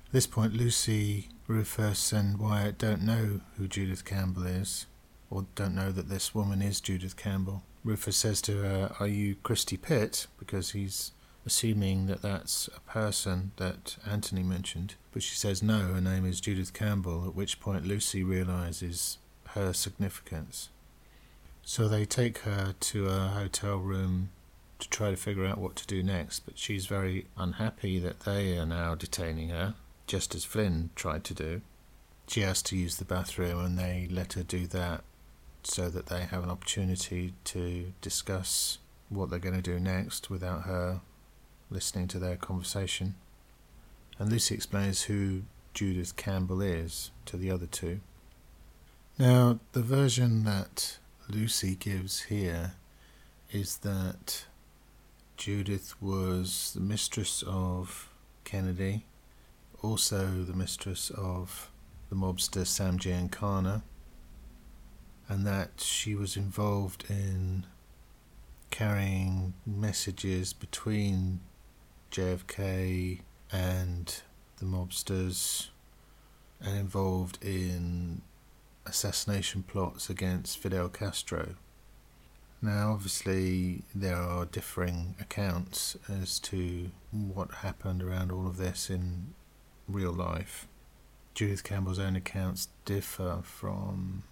At 0.07 0.13
this 0.13 0.27
point, 0.27 0.55
Lucy, 0.55 1.29
Rufus, 1.47 2.13
and 2.13 2.39
Wyatt 2.39 2.79
don't 2.79 3.03
know 3.03 3.41
who 3.57 3.69
Judith 3.69 4.05
Campbell 4.05 4.47
is, 4.47 4.87
or 5.31 5.47
don't 5.55 5.75
know 5.75 5.93
that 5.93 6.09
this 6.09 6.35
woman 6.35 6.63
is 6.63 6.81
Judith 6.81 7.17
Campbell. 7.17 7.63
Rufus 7.85 8.17
says 8.17 8.43
to 8.43 8.63
her, 8.63 8.95
Are 9.01 9.09
you 9.09 9.37
Christy 9.43 9.77
Pitt? 9.77 10.27
because 10.39 10.71
he's 10.73 11.13
assuming 11.49 12.07
that 12.07 12.21
that's 12.21 12.69
a 12.77 12.81
person 12.81 13.53
that 13.57 13.97
Anthony 14.07 14.43
mentioned. 14.43 14.97
But 15.13 15.23
she 15.23 15.35
says 15.35 15.63
no, 15.63 15.79
her 15.95 16.01
name 16.01 16.27
is 16.27 16.41
Judith 16.41 16.75
Campbell, 16.75 17.25
at 17.27 17.35
which 17.35 17.59
point 17.61 17.87
Lucy 17.87 18.23
realizes 18.23 19.19
her 19.55 19.73
significance. 19.73 20.69
So 21.63 21.89
they 21.89 22.05
take 22.05 22.39
her 22.39 22.75
to 22.79 23.07
a 23.09 23.29
hotel 23.29 23.79
room 23.79 24.31
to 24.79 24.89
try 24.89 25.11
to 25.11 25.17
figure 25.17 25.47
out 25.47 25.59
what 25.59 25.75
to 25.77 25.87
do 25.87 26.03
next, 26.03 26.41
but 26.41 26.59
she's 26.59 26.87
very 26.87 27.27
unhappy 27.37 27.99
that 27.99 28.21
they 28.21 28.59
are 28.59 28.67
now 28.67 28.95
detaining 28.95 29.49
her, 29.49 29.75
just 30.07 30.35
as 30.35 30.45
Flynn 30.45 30.91
tried 30.95 31.25
to 31.25 31.35
do. 31.35 31.63
She 32.29 32.43
has 32.43 32.61
to 32.63 32.77
use 32.77 32.97
the 32.97 33.05
bathroom 33.05 33.65
and 33.65 33.79
they 33.79 34.07
let 34.11 34.35
her 34.35 34.43
do 34.43 34.67
that 34.69 35.03
so 35.71 35.89
that 35.91 36.07
they 36.07 36.23
have 36.23 36.43
an 36.43 36.51
opportunity 36.51 37.35
to 37.45 37.93
discuss 38.01 38.79
what 39.09 39.31
they're 39.31 39.39
going 39.39 39.55
to 39.55 39.63
do 39.63 39.79
next 39.79 40.31
without 40.31 40.63
her 40.63 41.01
listening 41.71 42.09
to 42.09 42.19
their 42.19 42.37
conversation. 42.37 43.15
And 44.19 44.31
Lucy 44.31 44.55
explains 44.55 45.03
who 45.03 45.43
Judith 45.75 46.17
Campbell 46.17 46.61
is 46.63 47.11
to 47.27 47.37
the 47.37 47.51
other 47.51 47.67
two. 47.67 48.01
Now, 49.19 49.61
the 49.73 49.83
version 49.83 50.45
that 50.45 50.99
Lucy 51.29 51.75
gives 51.75 52.23
here 52.23 52.73
is 53.53 53.79
that 53.79 54.47
Judith 55.37 56.01
was 56.01 56.73
the 56.75 56.81
mistress 56.81 57.45
of 57.47 58.09
Kennedy, 58.45 59.05
also 59.83 60.27
the 60.45 60.55
mistress 60.55 61.11
of 61.11 61.71
the 62.09 62.17
mobster 62.17 62.67
Sam 62.67 62.99
Giancana, 62.99 63.83
and 65.29 65.47
that 65.47 65.81
she 65.81 66.15
was 66.15 66.37
involved 66.37 67.05
in 67.09 67.67
carrying 68.71 69.55
messages 69.67 70.53
between 70.53 71.41
JFK 72.11 73.21
and 73.53 74.23
the 74.59 74.65
mobsters 74.65 75.69
and 76.61 76.77
involved 76.79 77.39
in 77.43 78.23
assassination 78.87 79.63
plots 79.63 80.11
against 80.11 80.59
Fidel 80.59 80.89
Castro. 80.89 81.55
Now, 82.61 82.93
obviously, 82.93 83.83
there 83.95 84.17
are 84.17 84.45
differing 84.45 85.15
accounts 85.21 85.97
as 86.09 86.41
to 86.41 86.91
what 87.13 87.53
happened 87.57 88.03
around 88.03 88.33
all 88.33 88.49
of 88.49 88.57
this 88.57 88.91
in 88.91 89.35
real 89.87 90.13
life. 90.13 90.67
Judith 91.35 91.63
Campbell's 91.63 92.01
own 92.01 92.17
accounts 92.17 92.69
differ 92.85 93.41
from 93.45 94.25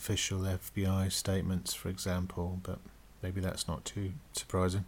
official 0.00 0.40
FBI 0.40 1.12
statements, 1.12 1.74
for 1.74 1.88
example, 1.88 2.58
but 2.62 2.78
maybe 3.22 3.40
that's 3.40 3.68
not 3.68 3.84
too 3.84 4.12
surprising. 4.32 4.84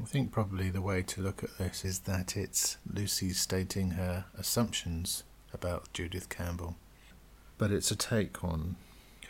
I 0.00 0.04
think 0.04 0.30
probably 0.30 0.68
the 0.68 0.82
way 0.82 1.02
to 1.02 1.22
look 1.22 1.42
at 1.42 1.56
this 1.56 1.84
is 1.84 2.00
that 2.00 2.36
it's 2.36 2.76
Lucy 2.92 3.30
stating 3.30 3.92
her 3.92 4.26
assumptions 4.38 5.24
about 5.52 5.92
Judith 5.94 6.28
Campbell 6.28 6.76
but 7.58 7.70
it's 7.70 7.90
a 7.90 7.96
take 7.96 8.42
on 8.44 8.76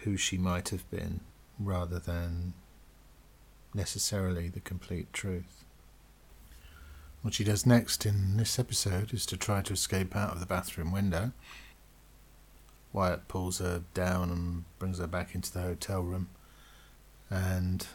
who 0.03 0.17
she 0.17 0.39
might 0.39 0.71
have 0.71 0.89
been 0.91 1.21
rather 1.59 1.99
than 1.99 2.55
necessarily 3.75 4.49
the 4.49 4.61
complete 4.61 5.13
truth. 5.13 5.65
What 7.23 7.35
she 7.35 7.45
does 7.45 7.67
next 7.67 8.07
in 8.07 8.37
this 8.37 8.59
episode 8.59 9.13
is 9.13 9.27
to 9.27 9.37
try 9.37 9.63
to 9.63 9.73
escape 9.73 10.15
out 10.15 10.33
of 10.33 10.41
the 10.41 10.47
bathroom 10.47 10.93
window. 10.93 11.33
Wyatt 12.97 13.29
pulls 13.29 13.59
her 13.59 13.83
down 13.93 14.31
and 14.31 14.65
brings 14.79 14.99
her 15.01 15.07
back 15.07 15.35
into 15.35 15.53
the 15.53 15.61
hotel 15.61 16.01
room, 16.01 16.31
and 17.29 17.87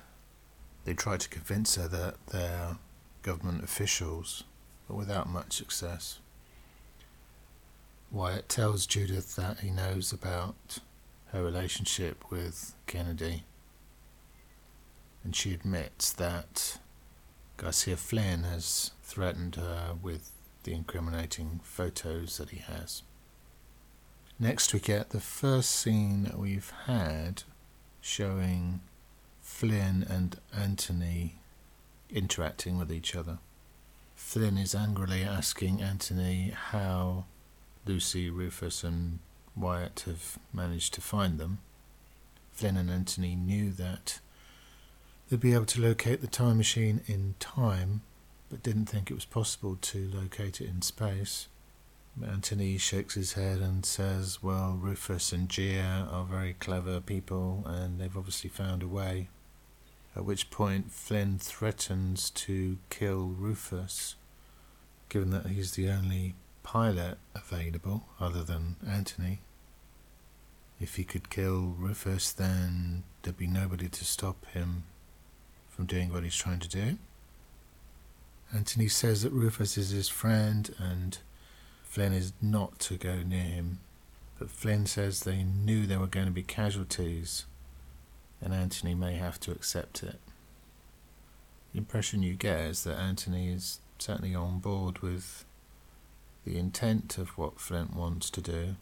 they 0.85 0.93
try 0.93 1.17
to 1.17 1.27
convince 1.27 1.73
her 1.73 1.87
that 1.87 2.17
they're 2.27 2.77
government 3.23 3.63
officials, 3.63 4.43
but 4.87 4.95
without 4.95 5.27
much 5.27 5.53
success. 5.53 6.19
Wyatt 8.11 8.47
tells 8.47 8.85
Judith 8.85 9.35
that 9.37 9.61
he 9.61 9.71
knows 9.71 10.13
about 10.13 10.77
her 11.31 11.43
relationship 11.43 12.29
with 12.29 12.75
Kennedy, 12.85 13.45
and 15.23 15.35
she 15.35 15.51
admits 15.51 16.13
that 16.13 16.77
Garcia 17.57 17.97
Flynn 17.97 18.43
has 18.43 18.91
threatened 19.01 19.55
her 19.55 19.95
with 19.99 20.29
the 20.61 20.73
incriminating 20.73 21.59
photos 21.63 22.37
that 22.37 22.51
he 22.51 22.59
has. 22.59 23.01
Next, 24.41 24.73
we 24.73 24.79
get 24.79 25.11
the 25.11 25.19
first 25.19 25.69
scene 25.69 26.23
that 26.23 26.39
we've 26.39 26.73
had 26.87 27.43
showing 28.01 28.81
Flynn 29.39 30.03
and 30.09 30.39
Anthony 30.51 31.35
interacting 32.09 32.79
with 32.79 32.91
each 32.91 33.15
other. 33.15 33.37
Flynn 34.15 34.57
is 34.57 34.73
angrily 34.73 35.21
asking 35.21 35.83
Anthony 35.83 36.55
how 36.55 37.25
Lucy, 37.85 38.31
Rufus, 38.31 38.83
and 38.83 39.19
Wyatt 39.55 40.05
have 40.07 40.39
managed 40.51 40.95
to 40.95 41.01
find 41.01 41.39
them. 41.39 41.59
Flynn 42.51 42.77
and 42.77 42.89
Anthony 42.89 43.35
knew 43.35 43.69
that 43.69 44.21
they'd 45.29 45.39
be 45.39 45.53
able 45.53 45.65
to 45.65 45.81
locate 45.81 46.21
the 46.21 46.25
time 46.25 46.57
machine 46.57 47.01
in 47.05 47.35
time, 47.39 48.01
but 48.49 48.63
didn't 48.63 48.87
think 48.87 49.11
it 49.11 49.13
was 49.13 49.23
possible 49.23 49.77
to 49.81 50.09
locate 50.11 50.59
it 50.59 50.67
in 50.67 50.81
space. 50.81 51.47
Anthony 52.25 52.77
shakes 52.77 53.15
his 53.15 53.33
head 53.33 53.59
and 53.59 53.85
says, 53.85 54.43
Well, 54.43 54.77
Rufus 54.79 55.31
and 55.31 55.47
Jiya 55.47 56.11
are 56.11 56.25
very 56.25 56.53
clever 56.53 56.99
people 56.99 57.63
and 57.65 57.99
they've 57.99 58.17
obviously 58.17 58.49
found 58.49 58.83
a 58.83 58.87
way. 58.87 59.29
At 60.15 60.25
which 60.25 60.51
point, 60.51 60.91
Flynn 60.91 61.39
threatens 61.39 62.29
to 62.31 62.77
kill 62.89 63.27
Rufus, 63.27 64.15
given 65.09 65.29
that 65.29 65.47
he's 65.47 65.71
the 65.71 65.89
only 65.89 66.35
pilot 66.63 67.17
available 67.33 68.03
other 68.19 68.43
than 68.43 68.75
Anthony. 68.85 69.39
If 70.79 70.95
he 70.95 71.03
could 71.03 71.29
kill 71.29 71.75
Rufus, 71.77 72.31
then 72.33 73.03
there'd 73.21 73.37
be 73.37 73.47
nobody 73.47 73.87
to 73.87 74.05
stop 74.05 74.45
him 74.47 74.83
from 75.69 75.85
doing 75.85 76.11
what 76.11 76.23
he's 76.23 76.35
trying 76.35 76.59
to 76.59 76.67
do. 76.67 76.97
Anthony 78.53 78.89
says 78.89 79.23
that 79.23 79.31
Rufus 79.31 79.77
is 79.77 79.91
his 79.91 80.09
friend 80.09 80.75
and 80.77 81.19
Flynn 81.91 82.13
is 82.13 82.31
not 82.41 82.79
to 82.79 82.95
go 82.95 83.17
near 83.17 83.43
him. 83.43 83.79
But 84.39 84.49
Flynn 84.49 84.85
says 84.85 85.19
they 85.19 85.43
knew 85.43 85.85
there 85.85 85.99
were 85.99 86.07
going 86.07 86.25
to 86.25 86.31
be 86.31 86.41
casualties 86.41 87.47
and 88.39 88.53
Anthony 88.53 88.95
may 88.95 89.15
have 89.15 89.41
to 89.41 89.51
accept 89.51 90.01
it. 90.01 90.17
The 91.73 91.79
impression 91.79 92.23
you 92.23 92.35
get 92.35 92.61
is 92.61 92.85
that 92.85 92.97
Anthony 92.97 93.51
is 93.51 93.79
certainly 93.99 94.33
on 94.33 94.59
board 94.59 94.99
with 94.99 95.43
the 96.45 96.57
intent 96.57 97.17
of 97.17 97.37
what 97.37 97.59
Flynn 97.59 97.89
wants 97.93 98.29
to 98.29 98.41
do, 98.41 98.75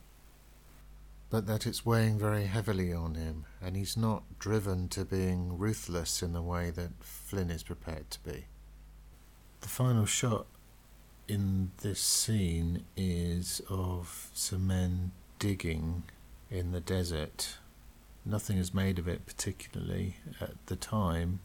but 1.31 1.47
that 1.47 1.65
it's 1.65 1.83
weighing 1.83 2.19
very 2.19 2.45
heavily 2.45 2.93
on 2.93 3.15
him, 3.15 3.45
and 3.59 3.75
he's 3.75 3.97
not 3.97 4.21
driven 4.37 4.87
to 4.89 5.03
being 5.03 5.57
ruthless 5.57 6.21
in 6.21 6.33
the 6.33 6.43
way 6.43 6.69
that 6.69 6.91
Flynn 7.01 7.49
is 7.49 7.63
prepared 7.63 8.11
to 8.11 8.19
be. 8.19 8.45
The 9.61 9.67
final 9.67 10.05
shot 10.05 10.45
in 11.29 11.71
this 11.83 11.99
scene 11.99 12.83
is 12.97 13.61
of 13.69 14.31
some 14.33 14.65
men 14.65 15.11
digging 15.37 16.03
in 16.49 16.71
the 16.71 16.79
desert. 16.79 17.57
Nothing 18.25 18.57
is 18.57 18.73
made 18.73 18.97
of 18.97 19.07
it 19.07 19.27
particularly 19.27 20.17
at 20.41 20.53
the 20.65 20.75
time, 20.75 21.39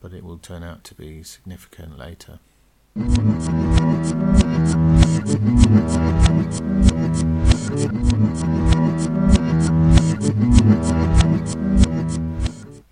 but 0.00 0.12
it 0.12 0.24
will 0.24 0.38
turn 0.38 0.62
out 0.62 0.84
to 0.84 0.94
be 0.94 1.24
significant 1.24 1.98
later. 1.98 2.38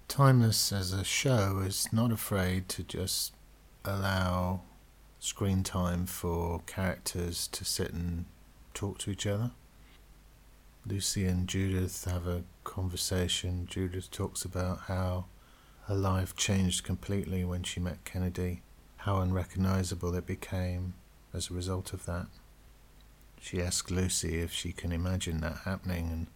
Timeless 0.08 0.72
as 0.72 0.92
a 0.92 1.04
show 1.04 1.62
is 1.64 1.88
not 1.92 2.10
afraid 2.10 2.68
to 2.70 2.82
just 2.82 3.32
allow 3.84 4.62
screen 5.20 5.62
time 5.62 6.07
for 6.07 6.61
characters 6.66 7.48
to 7.48 7.64
sit 7.64 7.92
and 7.92 8.24
talk 8.74 8.98
to 8.98 9.11
each 9.11 9.26
other. 9.26 9.50
Lucy 10.87 11.24
and 11.26 11.48
Judith 11.48 12.04
have 12.04 12.26
a 12.26 12.44
conversation. 12.64 13.66
Judith 13.68 14.11
talks 14.11 14.44
about 14.44 14.81
how 14.87 15.26
her 15.87 15.94
life 15.94 16.37
changed 16.37 16.85
completely 16.85 17.44
when 17.44 17.62
she 17.62 17.81
met 17.81 18.04
Kennedy, 18.04 18.62
how 18.98 19.18
unrecognizable 19.18 20.14
it 20.14 20.26
became 20.26 20.94
as 21.35 21.50
a 21.50 21.54
result 21.54 21.92
of 21.92 22.07
that. 22.07 22.26
She 23.40 23.62
asks 23.62 23.90
Lucy 23.90 24.40
if 24.40 24.52
she 24.52 24.72
can 24.72 24.92
imagine 24.92 25.40
that 25.40 25.61
happening, 25.64 26.09
and 26.09 26.26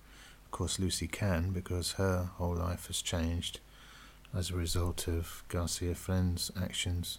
of 0.45 0.51
course 0.51 0.79
Lucy 0.79 1.07
can 1.07 1.51
because 1.51 1.93
her 1.93 2.31
whole 2.37 2.57
life 2.57 2.87
has 2.89 3.03
changed 3.03 3.61
as 4.35 4.51
a 4.51 4.57
result 4.57 5.09
of 5.09 5.45
Garcia 5.49 5.95
Flynn's 5.95 6.51
actions. 6.61 7.19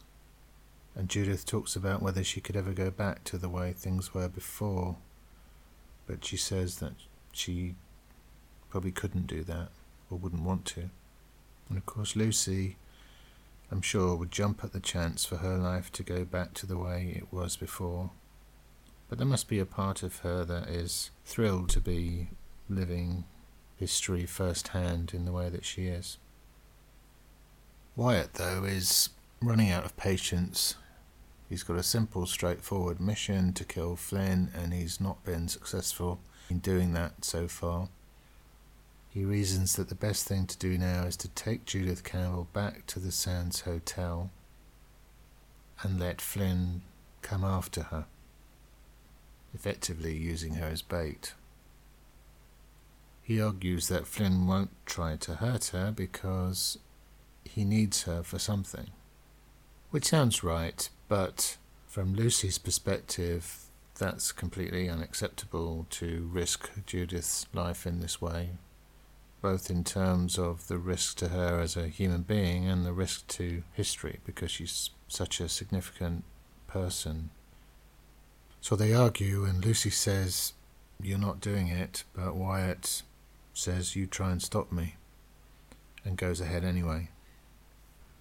And 0.96 1.10
Judith 1.10 1.46
talks 1.46 1.76
about 1.76 2.02
whether 2.02 2.24
she 2.24 2.40
could 2.42 2.56
ever 2.56 2.72
go 2.72 2.92
back 2.92 3.24
to 3.26 3.38
the 3.38 3.50
way 3.50 3.74
things 3.74 4.14
were 4.14 4.28
before, 4.28 4.98
but 6.06 6.24
she 6.24 6.38
says 6.38 6.78
that 6.80 6.94
she 7.32 7.76
probably 8.70 8.92
couldn't 8.92 9.28
do 9.28 9.44
that 9.44 9.70
or 10.10 10.18
wouldn't 10.18 10.44
want 10.44 10.66
to. 10.66 10.90
And 11.70 11.78
of 11.78 11.86
course, 11.86 12.16
Lucy, 12.16 12.78
I'm 13.72 13.82
sure, 13.82 14.16
would 14.16 14.32
jump 14.32 14.64
at 14.64 14.74
the 14.74 14.80
chance 14.80 15.26
for 15.26 15.38
her 15.38 15.58
life 15.58 15.92
to 15.94 16.04
go 16.04 16.26
back 16.26 16.54
to 16.56 16.68
the 16.68 16.78
way 16.78 17.14
it 17.16 17.34
was 17.34 17.58
before. 17.58 18.12
But 19.10 19.18
there 19.18 19.28
must 19.28 19.48
be 19.48 19.60
a 19.60 19.66
part 19.66 20.04
of 20.04 20.20
her 20.20 20.44
that 20.46 20.70
is 20.70 21.10
thrilled 21.26 21.70
to 21.70 21.80
be 21.80 22.30
living 22.70 23.26
history 23.78 24.26
firsthand 24.26 25.12
in 25.14 25.26
the 25.26 25.32
way 25.32 25.50
that 25.50 25.66
she 25.66 25.88
is. 25.88 26.18
Wyatt, 27.96 28.36
though, 28.36 28.64
is 28.64 29.10
running 29.42 29.70
out 29.70 29.86
of 29.86 29.98
patience. 29.98 30.76
He's 31.50 31.64
got 31.64 31.78
a 31.78 31.84
simple, 31.84 32.26
straightforward 32.26 33.00
mission 33.00 33.54
to 33.54 33.66
kill 33.66 33.96
Flynn, 33.96 34.52
and 34.56 34.74
he's 34.74 35.00
not 35.00 35.24
been 35.24 35.48
successful 35.48 36.20
in 36.50 36.60
doing 36.60 36.94
that 36.94 37.26
so 37.26 37.48
far. 37.48 37.90
He 39.10 39.26
reasons 39.26 39.76
that 39.76 39.90
the 39.90 39.96
best 39.96 40.28
thing 40.28 40.48
to 40.48 40.58
do 40.58 40.78
now 40.78 41.04
is 41.04 41.16
to 41.18 41.28
take 41.28 41.66
Judith 41.66 42.04
Campbell 42.04 42.48
back 42.52 42.88
to 42.88 43.00
the 43.00 43.12
Sands 43.12 43.62
Hotel 43.62 44.32
and 45.84 46.00
let 46.00 46.20
Flynn 46.20 46.82
come 47.22 47.44
after 47.44 47.84
her, 47.84 48.06
effectively 49.54 50.16
using 50.16 50.56
her 50.56 50.68
as 50.68 50.82
bait. 50.82 51.34
He 53.22 53.40
argues 53.40 53.88
that 53.88 54.08
Flynn 54.08 54.48
won't 54.48 54.72
try 54.86 55.16
to 55.18 55.36
hurt 55.36 55.68
her 55.68 55.92
because 55.92 56.80
he 57.46 57.64
needs 57.64 58.04
her 58.04 58.24
for 58.24 58.40
something. 58.40 58.88
Which 59.92 60.06
sounds 60.06 60.44
right, 60.44 60.90
but 61.08 61.58
from 61.88 62.16
Lucy's 62.16 62.58
perspective, 62.58 63.66
that's 64.00 64.32
completely 64.32 64.90
unacceptable 64.90 65.86
to 65.92 66.30
risk 66.32 66.72
Judith's 66.86 67.46
life 67.54 67.86
in 67.86 68.00
this 68.00 68.20
way, 68.20 68.50
both 69.42 69.70
in 69.70 69.84
terms 69.84 70.40
of 70.40 70.68
the 70.68 70.78
risk 70.78 71.18
to 71.18 71.30
her 71.30 71.60
as 71.60 71.78
a 71.78 71.88
human 71.88 72.24
being 72.24 72.68
and 72.68 72.86
the 72.86 72.94
risk 72.94 73.28
to 73.28 73.64
history, 73.74 74.20
because 74.26 74.52
she's 74.52 74.90
such 75.08 75.40
a 75.40 75.48
significant 75.48 76.24
person. 76.66 77.30
So 78.60 78.76
they 78.76 78.94
argue, 78.94 79.46
and 79.46 79.64
Lucy 79.64 79.92
says, 79.92 80.54
You're 81.02 81.20
not 81.20 81.42
doing 81.42 81.68
it, 81.68 82.06
but 82.16 82.36
Wyatt 82.36 83.04
says, 83.54 83.96
You 83.96 84.08
try 84.08 84.32
and 84.32 84.42
stop 84.42 84.72
me, 84.72 84.96
and 86.04 86.18
goes 86.18 86.42
ahead 86.42 86.64
anyway 86.64 87.10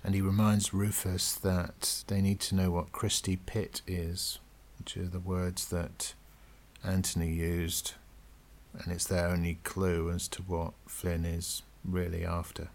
and 0.04 0.14
he 0.14 0.20
reminds 0.20 0.74
Rufus 0.74 1.34
that 1.34 2.02
they 2.08 2.20
need 2.20 2.40
to 2.40 2.54
know 2.54 2.70
what 2.70 2.92
Christy 2.92 3.36
Pitt 3.36 3.82
is, 3.86 4.38
which 4.78 4.96
are 4.96 5.06
the 5.06 5.20
words 5.20 5.66
that 5.66 6.14
Anthony 6.84 7.32
used, 7.32 7.94
and 8.72 8.92
it's 8.92 9.06
their 9.06 9.28
only 9.28 9.58
clue 9.62 10.10
as 10.10 10.26
to 10.28 10.42
what 10.42 10.72
Flynn 10.86 11.24
is 11.24 11.62
really 11.84 12.24
after. 12.24 12.68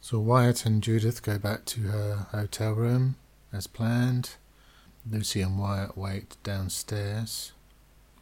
So 0.00 0.18
Wyatt 0.18 0.64
and 0.64 0.82
Judith 0.82 1.22
go 1.22 1.38
back 1.38 1.64
to 1.66 1.82
her 1.82 2.26
hotel 2.30 2.72
room 2.72 3.16
as 3.52 3.66
planned. 3.66 4.36
Lucy 5.10 5.40
and 5.40 5.58
Wyatt 5.58 5.96
wait 5.96 6.36
downstairs. 6.42 7.52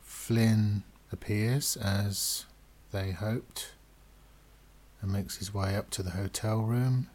Flynn 0.02 0.84
appears 1.12 1.76
as 1.76 2.46
they 2.92 3.12
hoped 3.12 3.72
and 5.00 5.12
makes 5.12 5.36
his 5.36 5.52
way 5.52 5.76
up 5.76 5.90
to 5.90 6.02
the 6.02 6.10
hotel 6.10 6.60
room. 6.62 7.08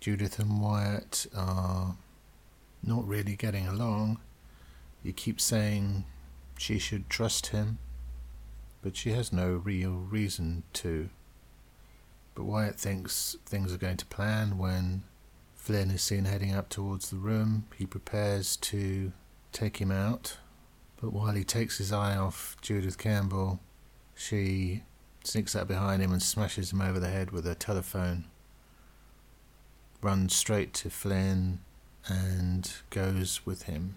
Judith 0.00 0.38
and 0.38 0.60
Wyatt 0.60 1.26
are 1.36 1.96
not 2.82 3.06
really 3.06 3.36
getting 3.36 3.66
along. 3.66 4.20
He 5.02 5.12
keeps 5.12 5.44
saying 5.44 6.04
she 6.58 6.78
should 6.78 7.10
trust 7.10 7.48
him, 7.48 7.78
but 8.82 8.96
she 8.96 9.10
has 9.10 9.32
no 9.32 9.54
real 9.54 9.92
reason 9.92 10.62
to. 10.74 11.10
But 12.34 12.44
Wyatt 12.44 12.78
thinks 12.78 13.36
things 13.46 13.72
are 13.72 13.78
going 13.78 13.96
to 13.96 14.06
plan 14.06 14.58
when 14.58 15.04
Flynn 15.54 15.90
is 15.90 16.02
seen 16.02 16.26
heading 16.26 16.54
up 16.54 16.68
towards 16.68 17.10
the 17.10 17.16
room. 17.16 17.66
He 17.76 17.86
prepares 17.86 18.56
to 18.58 19.12
take 19.52 19.78
him 19.78 19.90
out, 19.90 20.36
but 21.00 21.12
while 21.12 21.34
he 21.34 21.44
takes 21.44 21.78
his 21.78 21.92
eye 21.92 22.16
off 22.16 22.56
Judith 22.60 22.98
Campbell, 22.98 23.60
she 24.14 24.82
sneaks 25.26 25.56
out 25.56 25.68
behind 25.68 26.02
him 26.02 26.12
and 26.12 26.22
smashes 26.22 26.72
him 26.72 26.80
over 26.80 27.00
the 27.00 27.08
head 27.08 27.30
with 27.30 27.46
a 27.46 27.54
telephone. 27.54 28.24
Runs 30.02 30.34
straight 30.34 30.72
to 30.74 30.90
Flynn 30.90 31.60
and 32.08 32.72
goes 32.90 33.44
with 33.44 33.64
him. 33.64 33.96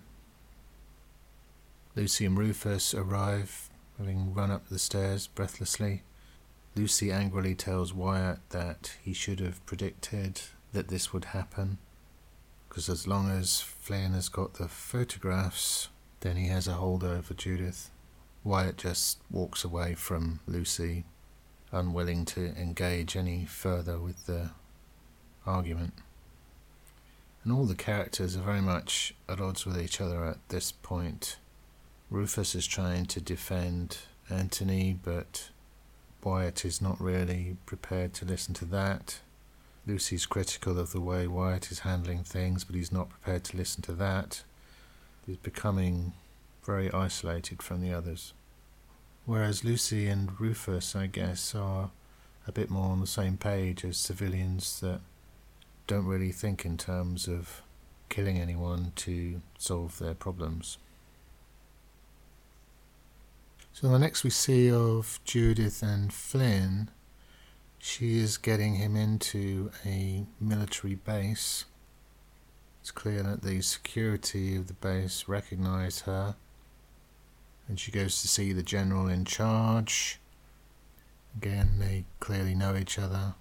Lucy 1.96 2.26
and 2.26 2.38
Rufus 2.38 2.94
arrive, 2.94 3.70
having 3.98 4.34
run 4.34 4.52
up 4.52 4.70
the 4.70 4.80
stairs 4.80 5.28
breathlessly. 5.28 6.04
Lucy 6.76 7.12
angrily 7.12 7.56
tells 7.56 7.94
Wyatt 7.94 8.40
that 8.50 8.98
he 9.04 9.12
should 9.14 9.40
have 9.40 9.66
predicted 9.66 10.42
that 10.72 10.88
this 10.88 11.12
would 11.12 11.26
happen, 11.26 11.78
because 12.68 12.88
as 12.88 13.08
long 13.08 13.30
as 13.30 13.60
Flynn 13.60 14.14
has 14.14 14.30
got 14.30 14.54
the 14.54 14.68
photographs, 14.68 15.90
then 16.22 16.38
he 16.38 16.48
has 16.48 16.68
a 16.68 16.74
hold 16.74 17.04
over 17.04 17.34
Judith. 17.34 17.90
Wyatt 18.44 18.78
just 18.78 19.20
walks 19.30 19.64
away 19.64 19.96
from 19.96 20.40
Lucy, 20.48 21.06
unwilling 21.72 22.26
to 22.26 22.54
engage 22.56 23.16
any 23.16 23.46
further 23.46 24.00
with 24.00 24.26
the 24.26 24.52
argument. 25.46 25.94
And 27.44 27.54
all 27.54 27.66
the 27.66 27.76
characters 27.76 28.36
are 28.36 28.42
very 28.42 28.62
much 28.62 29.14
at 29.28 29.40
odds 29.40 29.66
with 29.66 29.80
each 29.80 30.02
other 30.02 30.26
at 30.26 30.38
this 30.50 30.72
point. 30.72 31.38
Rufus 32.10 32.56
is 32.56 32.68
trying 32.68 33.06
to 33.08 33.22
defend 33.22 34.00
Anthony, 34.30 34.98
but 35.02 35.50
Wyatt 36.24 36.66
is 36.66 36.82
not 36.82 37.00
really 37.00 37.58
prepared 37.66 38.14
to 38.16 38.26
listen 38.26 38.54
to 38.56 38.66
that. 38.66 39.20
Lucy's 39.88 40.26
critical 40.26 40.78
of 40.78 40.92
the 40.92 41.02
way 41.02 41.28
Wyatt 41.28 41.72
is 41.72 41.80
handling 41.80 42.24
things, 42.24 42.64
but 42.64 42.76
he's 42.76 42.92
not 42.92 43.10
prepared 43.10 43.44
to 43.46 43.58
listen 43.58 43.82
to 43.84 43.94
that. 43.94 44.44
He's 45.26 45.38
becoming 45.38 46.14
very 46.64 46.92
isolated 46.92 47.64
from 47.64 47.82
the 47.82 47.94
others. 47.94 48.34
Whereas 49.26 49.64
Lucy 49.64 50.08
and 50.08 50.40
Rufus, 50.40 50.96
I 50.96 51.08
guess, 51.08 51.54
are 51.54 51.92
a 52.48 52.52
bit 52.52 52.70
more 52.70 52.90
on 52.90 53.00
the 53.00 53.08
same 53.08 53.38
page 53.38 53.86
as 53.86 53.98
civilians 53.98 54.80
that 54.80 55.02
don't 55.86 56.06
really 56.06 56.32
think 56.32 56.66
in 56.66 56.78
terms 56.78 57.28
of 57.28 57.62
killing 58.10 58.40
anyone 58.40 58.92
to 58.96 59.42
solve 59.58 60.00
their 60.00 60.16
problems. 60.16 60.78
So 63.72 63.88
the 63.88 64.00
next 64.00 64.24
we 64.24 64.30
see 64.30 64.72
of 64.72 65.20
Judith 65.24 65.82
and 65.82 66.12
Flynn, 66.12 66.90
she 67.78 68.20
is 68.20 68.38
getting 68.38 68.76
him 68.76 68.96
into 68.96 69.72
a 69.86 70.26
military 70.40 70.96
base. 70.96 71.66
It's 72.82 72.92
clear 72.92 73.24
that 73.24 73.42
the 73.42 73.62
security 73.62 74.56
of 74.56 74.68
the 74.68 74.74
base 74.74 75.26
recognize 75.28 76.02
her 76.02 76.36
and 77.70 77.80
she 77.80 77.92
goes 77.92 78.20
to 78.22 78.28
see 78.28 78.52
the 78.52 78.64
general 78.64 79.08
in 79.08 79.24
charge. 79.24 80.20
Again, 81.38 81.76
they 81.78 82.06
clearly 82.20 82.56
know 82.56 82.76
each 82.76 82.98
other. 82.98 83.36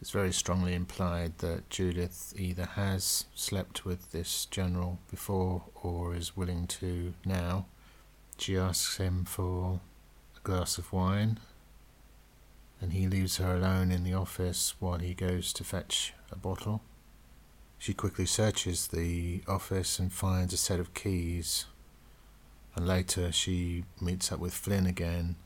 It's 0.00 0.10
very 0.10 0.32
strongly 0.32 0.74
implied 0.74 1.38
that 1.38 1.70
Judith 1.70 2.34
either 2.36 2.66
has 2.66 3.24
slept 3.34 3.86
with 3.86 4.12
this 4.12 4.44
general 4.44 4.98
before 5.10 5.64
or 5.82 6.14
is 6.14 6.36
willing 6.36 6.66
to 6.68 7.14
now. 7.24 7.66
She 8.38 8.56
asks 8.56 8.98
him 8.98 9.24
for 9.24 9.80
a 10.36 10.40
glass 10.40 10.76
of 10.76 10.92
wine, 10.92 11.40
and 12.80 12.92
he 12.92 13.06
leaves 13.06 13.38
her 13.38 13.56
alone 13.56 13.90
in 13.90 14.04
the 14.04 14.14
office 14.14 14.74
while 14.78 14.98
he 14.98 15.14
goes 15.14 15.52
to 15.54 15.64
fetch 15.64 16.14
a 16.30 16.36
bottle. 16.36 16.82
She 17.78 17.94
quickly 17.94 18.26
searches 18.26 18.88
the 18.88 19.42
office 19.48 19.98
and 19.98 20.12
finds 20.12 20.52
a 20.52 20.58
set 20.58 20.80
of 20.80 20.92
keys 20.92 21.64
and 22.80 22.88
later 22.88 23.30
she 23.30 23.84
meets 24.00 24.32
up 24.32 24.40
with 24.40 24.54
Flynn 24.54 24.86
again 24.86 25.36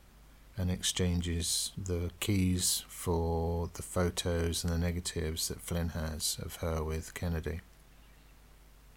and 0.57 0.70
exchanges 0.70 1.73
the 1.77 2.12
keys 2.20 2.85
for 2.87 3.68
the 3.75 3.83
photos 3.83 4.62
and 4.62 4.73
the 4.73 4.79
negatives 4.79 5.49
that 5.49 5.61
Flynn 5.61 5.88
has 5.88 6.38
of 6.40 6.57
her 6.57 6.85
with 6.85 7.12
Kennedy. 7.12 7.61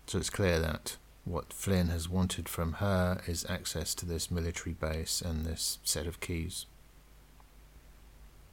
So 0.06 0.20
it's 0.20 0.30
clear 0.30 0.60
that 0.60 0.98
what 1.26 1.52
Flynn 1.52 1.88
has 1.88 2.08
wanted 2.08 2.48
from 2.48 2.74
her 2.74 3.22
is 3.26 3.44
access 3.50 3.96
to 3.96 4.06
this 4.06 4.30
military 4.30 4.74
base 4.76 5.20
and 5.20 5.44
this 5.44 5.80
set 5.84 6.06
of 6.06 6.20
keys. 6.20 6.68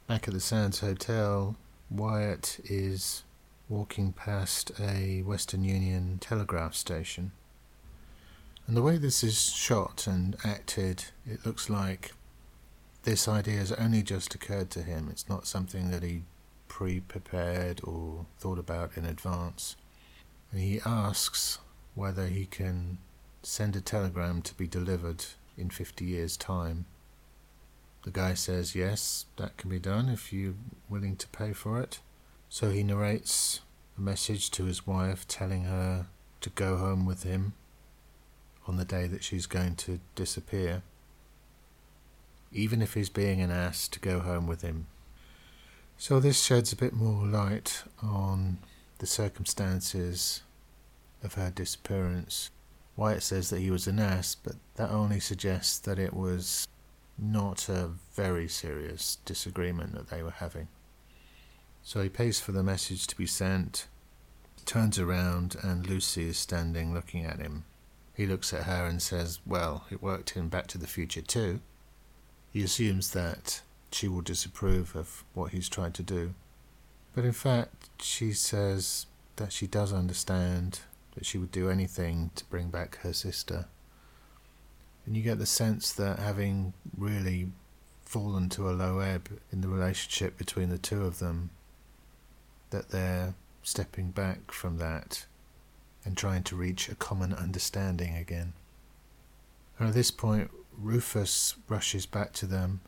Back 0.07 0.27
at 0.27 0.33
the 0.33 0.39
Sands 0.39 0.79
Hotel, 0.79 1.57
Wyatt 1.91 2.59
is 2.63 3.23
walking 3.69 4.13
past 4.13 4.71
a 4.79 5.21
Western 5.21 5.63
Union 5.63 6.17
telegraph 6.19 6.73
station. 6.73 7.33
And 8.67 8.75
the 8.75 8.81
way 8.81 8.97
this 8.97 9.23
is 9.23 9.51
shot 9.51 10.07
and 10.07 10.35
acted, 10.43 11.05
it 11.25 11.45
looks 11.45 11.69
like 11.69 12.13
this 13.03 13.27
idea 13.27 13.59
has 13.59 13.71
only 13.73 14.01
just 14.01 14.33
occurred 14.33 14.71
to 14.71 14.81
him. 14.81 15.07
It's 15.11 15.29
not 15.29 15.45
something 15.45 15.91
that 15.91 16.01
he 16.01 16.23
pre 16.67 16.99
prepared 16.99 17.81
or 17.83 18.25
thought 18.39 18.57
about 18.57 18.97
in 18.97 19.05
advance. 19.05 19.75
And 20.51 20.59
he 20.59 20.81
asks 20.83 21.59
whether 21.93 22.25
he 22.25 22.47
can 22.47 22.97
send 23.43 23.75
a 23.75 23.81
telegram 23.81 24.41
to 24.41 24.55
be 24.55 24.67
delivered 24.67 25.25
in 25.55 25.69
50 25.69 26.03
years' 26.03 26.35
time. 26.35 26.85
The 28.03 28.11
guy 28.11 28.33
says, 28.33 28.73
Yes, 28.73 29.25
that 29.37 29.57
can 29.57 29.69
be 29.69 29.79
done 29.79 30.09
if 30.09 30.33
you're 30.33 30.55
willing 30.89 31.17
to 31.17 31.27
pay 31.27 31.53
for 31.53 31.79
it. 31.79 31.99
So 32.49 32.71
he 32.71 32.83
narrates 32.83 33.61
a 33.95 34.01
message 34.01 34.49
to 34.51 34.65
his 34.65 34.87
wife 34.87 35.27
telling 35.27 35.65
her 35.65 36.07
to 36.41 36.49
go 36.49 36.77
home 36.77 37.05
with 37.05 37.21
him 37.21 37.53
the 38.87 38.95
day 38.95 39.07
that 39.07 39.23
she's 39.23 39.45
going 39.45 39.75
to 39.75 39.99
disappear 40.15 40.83
even 42.55 42.81
if 42.81 42.93
he's 42.93 43.09
being 43.09 43.41
an 43.41 43.51
ass 43.51 43.87
to 43.89 43.99
go 43.99 44.19
home 44.19 44.47
with 44.47 44.61
him. 44.61 44.87
So 45.97 46.19
this 46.19 46.41
sheds 46.41 46.71
a 46.71 46.77
bit 46.77 46.93
more 46.93 47.25
light 47.25 47.83
on 48.01 48.59
the 48.99 49.05
circumstances 49.05 50.41
of 51.21 51.33
her 51.33 51.51
disappearance. 51.51 52.49
Wyatt 52.95 53.23
says 53.23 53.49
that 53.49 53.59
he 53.59 53.71
was 53.71 53.87
an 53.87 53.99
ass, 53.99 54.35
but 54.35 54.55
that 54.75 54.89
only 54.89 55.19
suggests 55.19 55.77
that 55.79 55.99
it 55.99 56.13
was 56.13 56.65
not 57.17 57.67
a 57.67 57.91
very 58.13 58.47
serious 58.47 59.17
disagreement 59.25 59.93
that 59.93 60.09
they 60.09 60.23
were 60.23 60.31
having. 60.31 60.69
So 61.83 62.01
he 62.01 62.09
pays 62.09 62.39
for 62.39 62.53
the 62.53 62.63
message 62.63 63.05
to 63.07 63.17
be 63.17 63.27
sent, 63.27 63.87
turns 64.65 64.97
around, 64.97 65.57
and 65.61 65.87
Lucy 65.87 66.29
is 66.29 66.37
standing 66.37 66.93
looking 66.93 67.25
at 67.25 67.39
him. 67.39 67.65
He 68.15 68.25
looks 68.25 68.53
at 68.53 68.63
her 68.63 68.85
and 68.85 69.01
says, 69.01 69.39
Well, 69.45 69.85
it 69.91 70.01
worked 70.01 70.35
in 70.35 70.47
Back 70.47 70.67
to 70.67 70.77
the 70.77 70.87
Future 70.87 71.21
too. 71.21 71.59
He 72.51 72.63
assumes 72.63 73.11
that 73.11 73.61
she 73.91 74.07
will 74.07 74.21
disapprove 74.21 74.95
of 74.95 75.23
what 75.33 75.51
he's 75.51 75.69
trying 75.69 75.91
to 75.93 76.03
do. 76.03 76.33
But 77.13 77.25
in 77.25 77.33
fact, 77.33 77.89
she 78.01 78.31
says 78.31 79.05
that 79.35 79.51
she 79.51 79.67
does 79.67 79.91
understand 79.91 80.79
that 81.15 81.25
she 81.25 81.37
would 81.37 81.51
do 81.51 81.69
anything 81.69 82.31
to 82.35 82.45
bring 82.45 82.69
back 82.69 82.97
her 82.99 83.13
sister. 83.13 83.65
And 85.05 85.15
you 85.15 85.23
get 85.23 85.39
the 85.39 85.45
sense 85.45 85.91
that 85.93 86.19
having 86.19 86.73
really 86.97 87.51
fallen 88.03 88.49
to 88.49 88.69
a 88.69 88.71
low 88.71 88.99
ebb 88.99 89.29
in 89.51 89.61
the 89.61 89.67
relationship 89.67 90.37
between 90.37 90.69
the 90.69 90.77
two 90.77 91.03
of 91.03 91.19
them, 91.19 91.49
that 92.69 92.89
they're 92.89 93.35
stepping 93.63 94.11
back 94.11 94.51
from 94.51 94.77
that 94.77 95.25
and 96.05 96.15
trying 96.15 96.43
to 96.43 96.55
reach 96.55 96.87
a 96.87 96.95
common 96.95 97.33
understanding 97.33 98.15
again. 98.15 98.53
And 99.77 99.89
at 99.89 99.93
this 99.93 100.11
point, 100.11 100.51
Rufus 100.77 101.55
rushes 101.67 102.05
back 102.05 102.31
to 102.33 102.45
them 102.45 102.81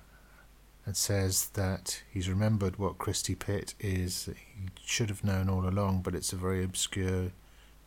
and 0.86 0.96
says 0.96 1.50
that 1.50 2.04
he's 2.10 2.30
remembered 2.30 2.78
what 2.78 2.98
Christy 2.98 3.36
Pitt 3.36 3.74
is. 3.80 4.30
He 4.56 4.70
should 4.86 5.10
have 5.10 5.24
known 5.24 5.50
all 5.50 5.68
along, 5.68 6.02
but 6.02 6.16
it's 6.16 6.32
a 6.32 6.38
very 6.38 6.64
obscure 6.64 7.32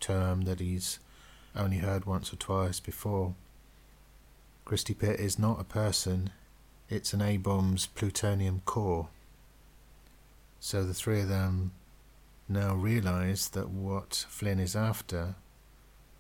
term 0.01 0.43
that 0.43 0.61
he's 0.61 0.99
only 1.57 1.79
heard 1.79 2.05
once 2.05 2.33
or 2.33 2.37
twice 2.37 2.81
before. 2.81 3.35
Christy 4.65 4.95
Pitt 4.95 5.19
is 5.19 5.39
not 5.39 5.61
a 5.61 5.65
person, 5.65 6.31
it's 6.89 7.13
an 7.13 7.23
A 7.23 7.37
bomb's 7.39 7.87
plutonium 7.87 8.63
core. 8.65 9.09
So 10.61 10.85
the 10.85 10.95
three 10.95 11.21
of 11.21 11.29
them 11.29 11.73
now 12.51 12.75
realize 12.75 13.49
that 13.51 13.71
what 13.71 14.27
Flynn 14.29 14.59
is 14.59 14.77
after 14.77 15.37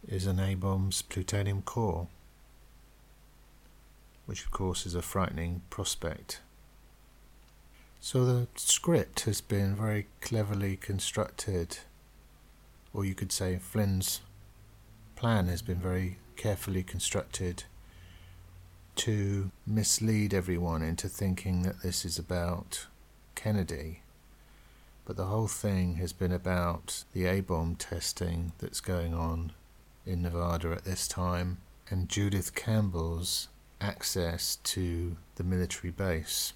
is 0.07 0.27
an 0.27 0.41
A 0.41 0.55
bomb's 0.55 1.03
plutonium 1.03 1.63
core 1.63 2.09
which 4.31 4.45
of 4.45 4.51
course 4.53 4.87
is 4.87 4.95
a 4.95 5.03
frightening 5.03 5.61
prospect. 5.71 6.41
So 7.99 8.25
the 8.25 8.47
script 8.55 9.23
has 9.23 9.41
been 9.41 9.75
very 9.75 10.07
cleverly 10.21 10.77
constructed, 10.77 11.79
or 12.95 13.05
you 13.05 13.17
could 13.17 13.33
say 13.33 13.59
Flynn's 13.59 14.21
plan 15.17 15.49
has 15.49 15.63
been 15.63 15.81
very 15.81 16.19
carefully 16.37 16.85
constructed 16.85 17.65
to 18.95 19.51
mislead 19.67 20.33
everyone 20.33 20.83
into 20.83 21.09
thinking 21.09 21.63
that 21.63 21.83
this 21.83 22.05
is 22.05 22.17
about 22.17 22.87
Kennedy. 23.35 24.03
But 25.05 25.17
the 25.17 25.25
whole 25.25 25.49
thing 25.49 25.95
has 25.97 26.13
been 26.13 26.33
about 26.33 27.05
the 27.13 27.27
A 27.27 27.41
bomb 27.41 27.75
testing 27.77 28.53
that's 28.59 28.81
going 28.81 29.15
on 29.15 29.53
in 30.07 30.23
Nevada 30.23 30.73
at 30.73 30.85
this 30.85 31.09
time 31.09 31.59
and 31.91 32.09
Judith 32.09 32.55
Campbell's 32.55 33.49
access 33.81 34.57
to 34.63 35.17
the 35.35 35.45
military 35.45 35.91
base. 35.91 36.53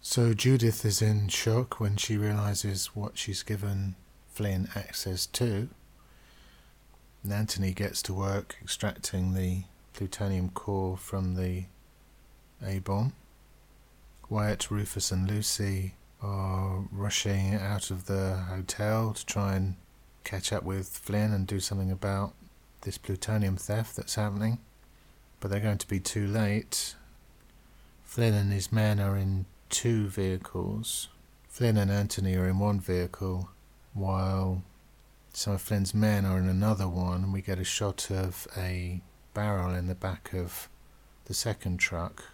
So 0.00 0.34
Judith 0.34 0.84
is 0.84 1.00
in 1.00 1.28
shock 1.28 1.80
when 1.80 1.96
she 1.96 2.16
realizes 2.16 2.88
what 2.88 3.16
she's 3.16 3.42
given 3.42 3.94
Flynn 4.32 4.68
access 4.74 5.26
to. 5.26 5.68
And 7.28 7.36
Anthony 7.36 7.74
gets 7.74 8.00
to 8.04 8.14
work 8.14 8.56
extracting 8.62 9.34
the 9.34 9.64
plutonium 9.92 10.48
core 10.48 10.96
from 10.96 11.34
the 11.34 11.64
A 12.66 12.78
bomb. 12.78 13.12
Wyatt, 14.30 14.70
Rufus, 14.70 15.12
and 15.12 15.30
Lucy 15.30 15.92
are 16.22 16.84
rushing 16.90 17.54
out 17.54 17.90
of 17.90 18.06
the 18.06 18.46
hotel 18.48 19.12
to 19.12 19.26
try 19.26 19.56
and 19.56 19.76
catch 20.24 20.54
up 20.54 20.62
with 20.62 20.88
Flynn 20.88 21.34
and 21.34 21.46
do 21.46 21.60
something 21.60 21.90
about 21.90 22.32
this 22.80 22.96
plutonium 22.96 23.58
theft 23.58 23.94
that's 23.94 24.14
happening. 24.14 24.60
But 25.38 25.50
they're 25.50 25.60
going 25.60 25.76
to 25.76 25.86
be 25.86 26.00
too 26.00 26.26
late. 26.26 26.94
Flynn 28.04 28.32
and 28.32 28.54
his 28.54 28.72
men 28.72 29.00
are 29.00 29.18
in 29.18 29.44
two 29.68 30.06
vehicles. 30.06 31.08
Flynn 31.46 31.76
and 31.76 31.90
Anthony 31.90 32.36
are 32.36 32.48
in 32.48 32.58
one 32.58 32.80
vehicle, 32.80 33.50
while 33.92 34.62
some 35.38 35.52
of 35.52 35.62
Flynn's 35.62 35.94
men 35.94 36.24
are 36.26 36.36
in 36.36 36.48
another 36.48 36.88
one, 36.88 37.22
and 37.22 37.32
we 37.32 37.40
get 37.40 37.60
a 37.60 37.64
shot 37.64 38.10
of 38.10 38.48
a 38.56 39.00
barrel 39.34 39.72
in 39.72 39.86
the 39.86 39.94
back 39.94 40.34
of 40.34 40.68
the 41.26 41.32
second 41.32 41.78
truck. 41.78 42.24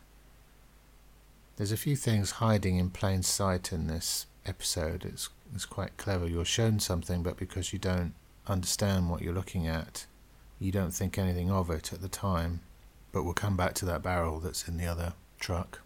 There's 1.57 1.71
a 1.71 1.77
few 1.77 1.97
things 1.97 2.41
hiding 2.41 2.79
in 2.79 2.89
plain 2.89 3.23
sight 3.23 3.75
in 3.75 3.89
this 3.89 4.25
episode. 4.47 5.05
It's 5.05 5.29
it's 5.55 5.67
quite 5.67 5.99
clever. 5.99 6.27
You're 6.27 6.47
shown 6.47 6.81
something, 6.81 7.23
but 7.23 7.37
because 7.37 7.75
you 7.75 7.79
don't 7.79 8.15
understand 8.47 9.11
what 9.11 9.21
you're 9.21 9.35
looking 9.35 9.67
at, 9.67 10.07
you 10.59 10.73
don't 10.73 10.95
think 10.95 11.19
anything 11.19 11.51
of 11.51 11.69
it 11.69 11.93
at 11.93 12.01
the 12.01 12.09
time. 12.09 12.61
But 13.13 13.25
we'll 13.25 13.35
come 13.35 13.55
back 13.55 13.75
to 13.75 13.85
that 13.85 14.03
barrel 14.03 14.41
that's 14.41 14.67
in 14.67 14.79
the 14.79 14.87
other 14.87 15.13
truck. 15.39 15.83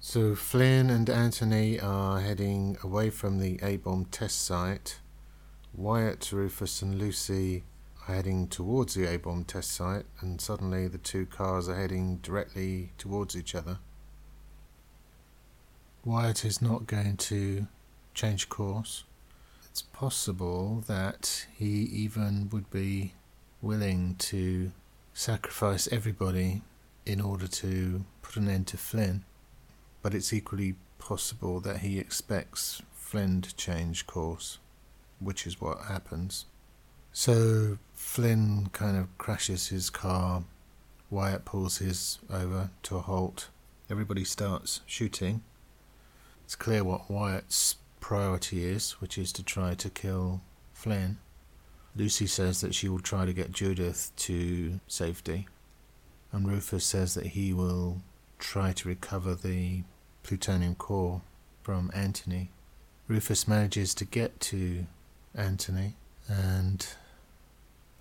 So 0.00 0.34
Flynn 0.34 0.88
and 0.88 1.10
Anthony 1.10 1.78
are 1.78 2.20
heading 2.20 2.78
away 2.82 3.10
from 3.10 3.38
the 3.38 3.60
A 3.62 3.76
bomb 3.76 4.06
test 4.06 4.42
site. 4.42 5.00
Wyatt, 5.74 6.32
Rufus, 6.32 6.82
and 6.82 6.98
Lucy 6.98 7.62
are 8.06 8.14
heading 8.14 8.48
towards 8.48 8.94
the 8.94 9.06
A 9.06 9.18
bomb 9.18 9.44
test 9.44 9.72
site, 9.72 10.06
and 10.20 10.40
suddenly 10.40 10.88
the 10.88 10.98
two 10.98 11.26
cars 11.26 11.68
are 11.68 11.76
heading 11.76 12.16
directly 12.16 12.90
towards 12.98 13.36
each 13.36 13.54
other. 13.54 13.78
Wyatt 16.04 16.44
is 16.44 16.60
not 16.60 16.86
going 16.86 17.16
to 17.18 17.66
change 18.14 18.48
course. 18.48 19.04
It's 19.66 19.82
possible 19.82 20.82
that 20.86 21.46
he 21.54 21.82
even 21.82 22.48
would 22.50 22.70
be 22.70 23.12
willing 23.62 24.16
to 24.18 24.72
sacrifice 25.14 25.88
everybody 25.92 26.62
in 27.06 27.20
order 27.20 27.46
to 27.46 28.04
put 28.22 28.36
an 28.36 28.48
end 28.48 28.66
to 28.68 28.76
Flynn. 28.76 29.24
But 30.02 30.14
it's 30.14 30.32
equally 30.32 30.74
possible 30.98 31.60
that 31.60 31.78
he 31.78 31.98
expects 31.98 32.82
Flynn 32.94 33.42
to 33.42 33.54
change 33.54 34.06
course, 34.06 34.58
which 35.20 35.46
is 35.46 35.60
what 35.60 35.82
happens. 35.82 36.46
So 37.12 37.78
Flynn 37.92 38.70
kind 38.72 38.96
of 38.96 39.16
crashes 39.18 39.68
his 39.68 39.90
car. 39.90 40.44
Wyatt 41.10 41.44
pulls 41.44 41.78
his 41.78 42.18
over 42.32 42.70
to 42.84 42.96
a 42.96 43.00
halt. 43.00 43.48
Everybody 43.88 44.24
starts 44.24 44.80
shooting 44.86 45.42
it's 46.50 46.56
clear 46.56 46.82
what 46.82 47.08
Wyatt's 47.08 47.76
priority 48.00 48.64
is, 48.64 49.00
which 49.00 49.16
is 49.16 49.30
to 49.34 49.42
try 49.44 49.76
to 49.76 49.88
kill 49.88 50.40
Flynn. 50.72 51.18
Lucy 51.94 52.26
says 52.26 52.60
that 52.60 52.74
she 52.74 52.88
will 52.88 52.98
try 52.98 53.24
to 53.24 53.32
get 53.32 53.52
Judith 53.52 54.10
to 54.16 54.80
safety, 54.88 55.46
and 56.32 56.48
Rufus 56.48 56.84
says 56.84 57.14
that 57.14 57.26
he 57.26 57.52
will 57.52 58.02
try 58.40 58.72
to 58.72 58.88
recover 58.88 59.36
the 59.36 59.84
plutonium 60.24 60.74
core 60.74 61.22
from 61.62 61.92
Anthony. 61.94 62.50
Rufus 63.06 63.46
manages 63.46 63.94
to 63.94 64.04
get 64.04 64.40
to 64.40 64.86
Anthony, 65.34 65.94
and 66.28 66.86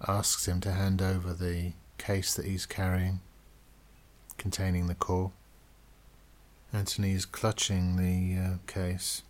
asks 0.08 0.48
him 0.48 0.62
to 0.62 0.72
hand 0.72 1.02
over 1.02 1.34
the 1.34 1.74
case 1.98 2.34
that 2.34 2.46
he's 2.46 2.65
carrying 2.65 3.20
containing 4.38 4.88
the 4.88 4.96
core. 4.96 5.32
Anthony 6.72 7.12
is 7.12 7.26
clutching 7.26 7.98
the 7.98 8.39
uh, 8.42 8.58
case, 8.65 9.24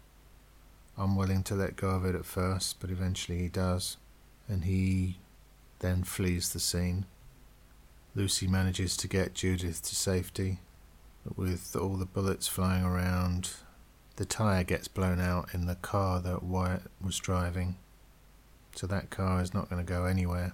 unwilling 0.97 1.43
to 1.43 1.55
let 1.55 1.75
go 1.75 1.89
of 1.89 2.05
it 2.05 2.15
at 2.15 2.25
first, 2.25 2.79
but 2.79 2.89
eventually 2.89 3.39
he 3.39 3.47
does, 3.49 3.97
and 4.47 4.65
he 4.65 5.17
then 5.79 6.03
flees 6.03 6.53
the 6.53 6.59
scene. 6.59 7.05
Lucy 8.15 8.47
manages 8.47 8.95
to 8.97 9.07
get 9.07 9.33
Judith 9.33 9.81
to 9.83 9.95
safety, 9.95 10.59
but 11.25 11.37
with 11.37 11.75
all 11.75 11.95
the 11.95 12.05
bullets 12.05 12.47
flying 12.47 12.83
around, 12.83 13.51
the 14.17 14.25
tyre 14.25 14.63
gets 14.63 14.87
blown 14.87 15.19
out 15.19 15.53
in 15.53 15.65
the 15.65 15.75
car 15.75 16.19
that 16.19 16.43
Wyatt 16.43 16.83
was 17.01 17.17
driving, 17.17 17.77
so 18.79 18.87
that 18.87 19.09
car 19.09 19.41
is 19.41 19.53
not 19.53 19.69
going 19.69 19.85
to 19.85 19.93
go 19.93 20.05
anywhere. 20.05 20.53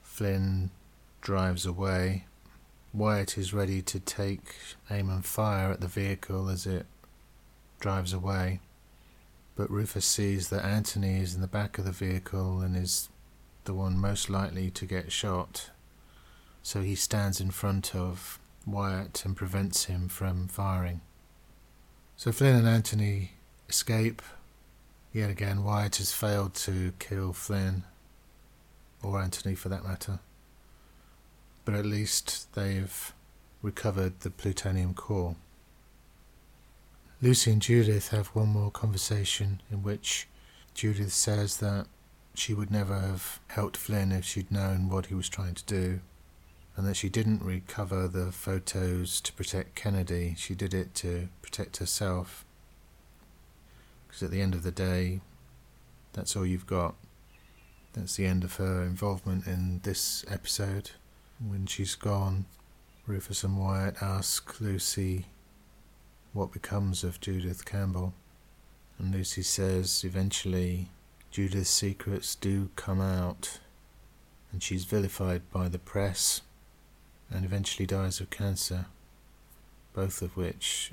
Flynn 0.00 0.70
drives 1.20 1.66
away. 1.66 2.24
Wyatt 2.94 3.36
is 3.36 3.52
ready 3.52 3.82
to 3.82 4.00
take 4.00 4.54
aim 4.90 5.10
and 5.10 5.22
fire 5.22 5.70
at 5.70 5.82
the 5.82 5.88
vehicle 5.88 6.48
as 6.48 6.66
it 6.66 6.86
drives 7.80 8.14
away, 8.14 8.60
but 9.56 9.70
Rufus 9.70 10.06
sees 10.06 10.48
that 10.48 10.64
Anthony 10.64 11.20
is 11.20 11.34
in 11.34 11.42
the 11.42 11.46
back 11.46 11.76
of 11.76 11.84
the 11.84 11.92
vehicle 11.92 12.60
and 12.60 12.74
is 12.74 13.10
the 13.64 13.74
one 13.74 13.98
most 13.98 14.30
likely 14.30 14.70
to 14.70 14.86
get 14.86 15.12
shot 15.12 15.68
so 16.62 16.80
he 16.80 16.94
stands 16.94 17.42
in 17.42 17.50
front 17.50 17.94
of 17.94 18.38
Wyatt 18.66 19.22
and 19.26 19.36
prevents 19.36 19.84
him 19.84 20.08
from 20.08 20.48
firing. 20.48 21.02
So 22.16 22.32
Flynn 22.32 22.56
and 22.56 22.66
Anthony 22.66 23.32
escape. 23.68 24.22
Yet 25.12 25.30
again, 25.30 25.64
Wyatt 25.64 25.96
has 25.96 26.12
failed 26.12 26.54
to 26.56 26.92
kill 26.98 27.32
Flynn, 27.32 27.84
or 29.02 29.20
Anthony 29.20 29.54
for 29.54 29.68
that 29.68 29.84
matter. 29.84 30.18
But 31.64 31.74
at 31.74 31.86
least 31.86 32.52
they've 32.54 33.12
recovered 33.62 34.20
the 34.20 34.30
plutonium 34.30 34.94
core. 34.94 35.36
Lucy 37.20 37.50
and 37.50 37.62
Judith 37.62 38.08
have 38.10 38.28
one 38.28 38.48
more 38.48 38.70
conversation 38.70 39.60
in 39.70 39.82
which 39.82 40.28
Judith 40.74 41.12
says 41.12 41.56
that 41.56 41.86
she 42.34 42.54
would 42.54 42.70
never 42.70 42.98
have 43.00 43.40
helped 43.48 43.76
Flynn 43.76 44.12
if 44.12 44.24
she'd 44.24 44.52
known 44.52 44.88
what 44.88 45.06
he 45.06 45.14
was 45.14 45.28
trying 45.28 45.54
to 45.54 45.64
do 45.64 46.00
and 46.78 46.86
that 46.86 46.94
she 46.94 47.08
didn't 47.08 47.42
recover 47.42 48.06
the 48.06 48.30
photos 48.30 49.20
to 49.22 49.32
protect 49.32 49.74
Kennedy, 49.74 50.36
she 50.38 50.54
did 50.54 50.72
it 50.72 50.94
to 50.94 51.28
protect 51.42 51.78
herself. 51.78 52.44
Because 54.18 54.30
at 54.30 54.32
the 54.32 54.42
end 54.42 54.54
of 54.54 54.64
the 54.64 54.72
day, 54.72 55.20
that's 56.12 56.34
all 56.34 56.44
you've 56.44 56.66
got. 56.66 56.96
That's 57.92 58.16
the 58.16 58.26
end 58.26 58.42
of 58.42 58.56
her 58.56 58.82
involvement 58.82 59.46
in 59.46 59.78
this 59.84 60.24
episode. 60.28 60.90
When 61.38 61.66
she's 61.66 61.94
gone, 61.94 62.46
Rufus 63.06 63.44
and 63.44 63.56
Wyatt 63.56 64.02
ask 64.02 64.60
Lucy 64.60 65.26
what 66.32 66.50
becomes 66.50 67.04
of 67.04 67.20
Judith 67.20 67.64
Campbell. 67.64 68.12
And 68.98 69.14
Lucy 69.14 69.42
says 69.42 70.02
eventually 70.04 70.88
Judith's 71.30 71.70
secrets 71.70 72.34
do 72.34 72.70
come 72.74 73.00
out, 73.00 73.60
and 74.50 74.64
she's 74.64 74.84
vilified 74.84 75.48
by 75.52 75.68
the 75.68 75.78
press 75.78 76.42
and 77.30 77.44
eventually 77.44 77.86
dies 77.86 78.18
of 78.18 78.30
cancer, 78.30 78.86
both 79.92 80.22
of 80.22 80.36
which 80.36 80.90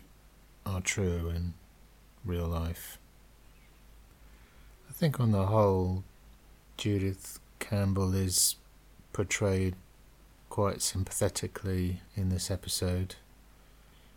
are 0.63 0.79
true 0.79 1.33
in 1.35 1.55
real 2.23 2.45
life. 2.45 2.99
I 4.89 4.93
think 4.93 5.19
on 5.19 5.31
the 5.31 5.47
whole, 5.47 6.03
Judith 6.77 7.39
Campbell 7.59 8.13
is 8.13 8.55
portrayed 9.13 9.75
quite 10.49 10.81
sympathetically 10.81 12.01
in 12.15 12.29
this 12.29 12.49
episode. 12.49 13.15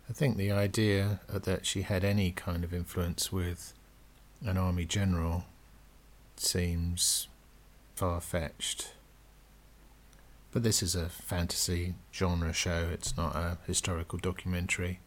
I 0.09 0.13
think 0.13 0.37
the 0.37 0.51
idea 0.51 1.19
that 1.27 1.65
she 1.65 1.83
had 1.83 2.03
any 2.03 2.31
kind 2.31 2.63
of 2.63 2.73
influence 2.73 3.31
with 3.31 3.73
an 4.45 4.57
army 4.57 4.85
general 4.85 5.45
seems 6.37 7.27
far 7.95 8.21
fetched. 8.21 8.93
But 10.51 10.63
this 10.63 10.81
is 10.81 10.95
a 10.95 11.09
fantasy 11.09 11.93
genre 12.13 12.53
show, 12.53 12.89
it's 12.91 13.15
not 13.15 13.35
a 13.35 13.57
historical 13.67 14.17
documentary. 14.17 14.99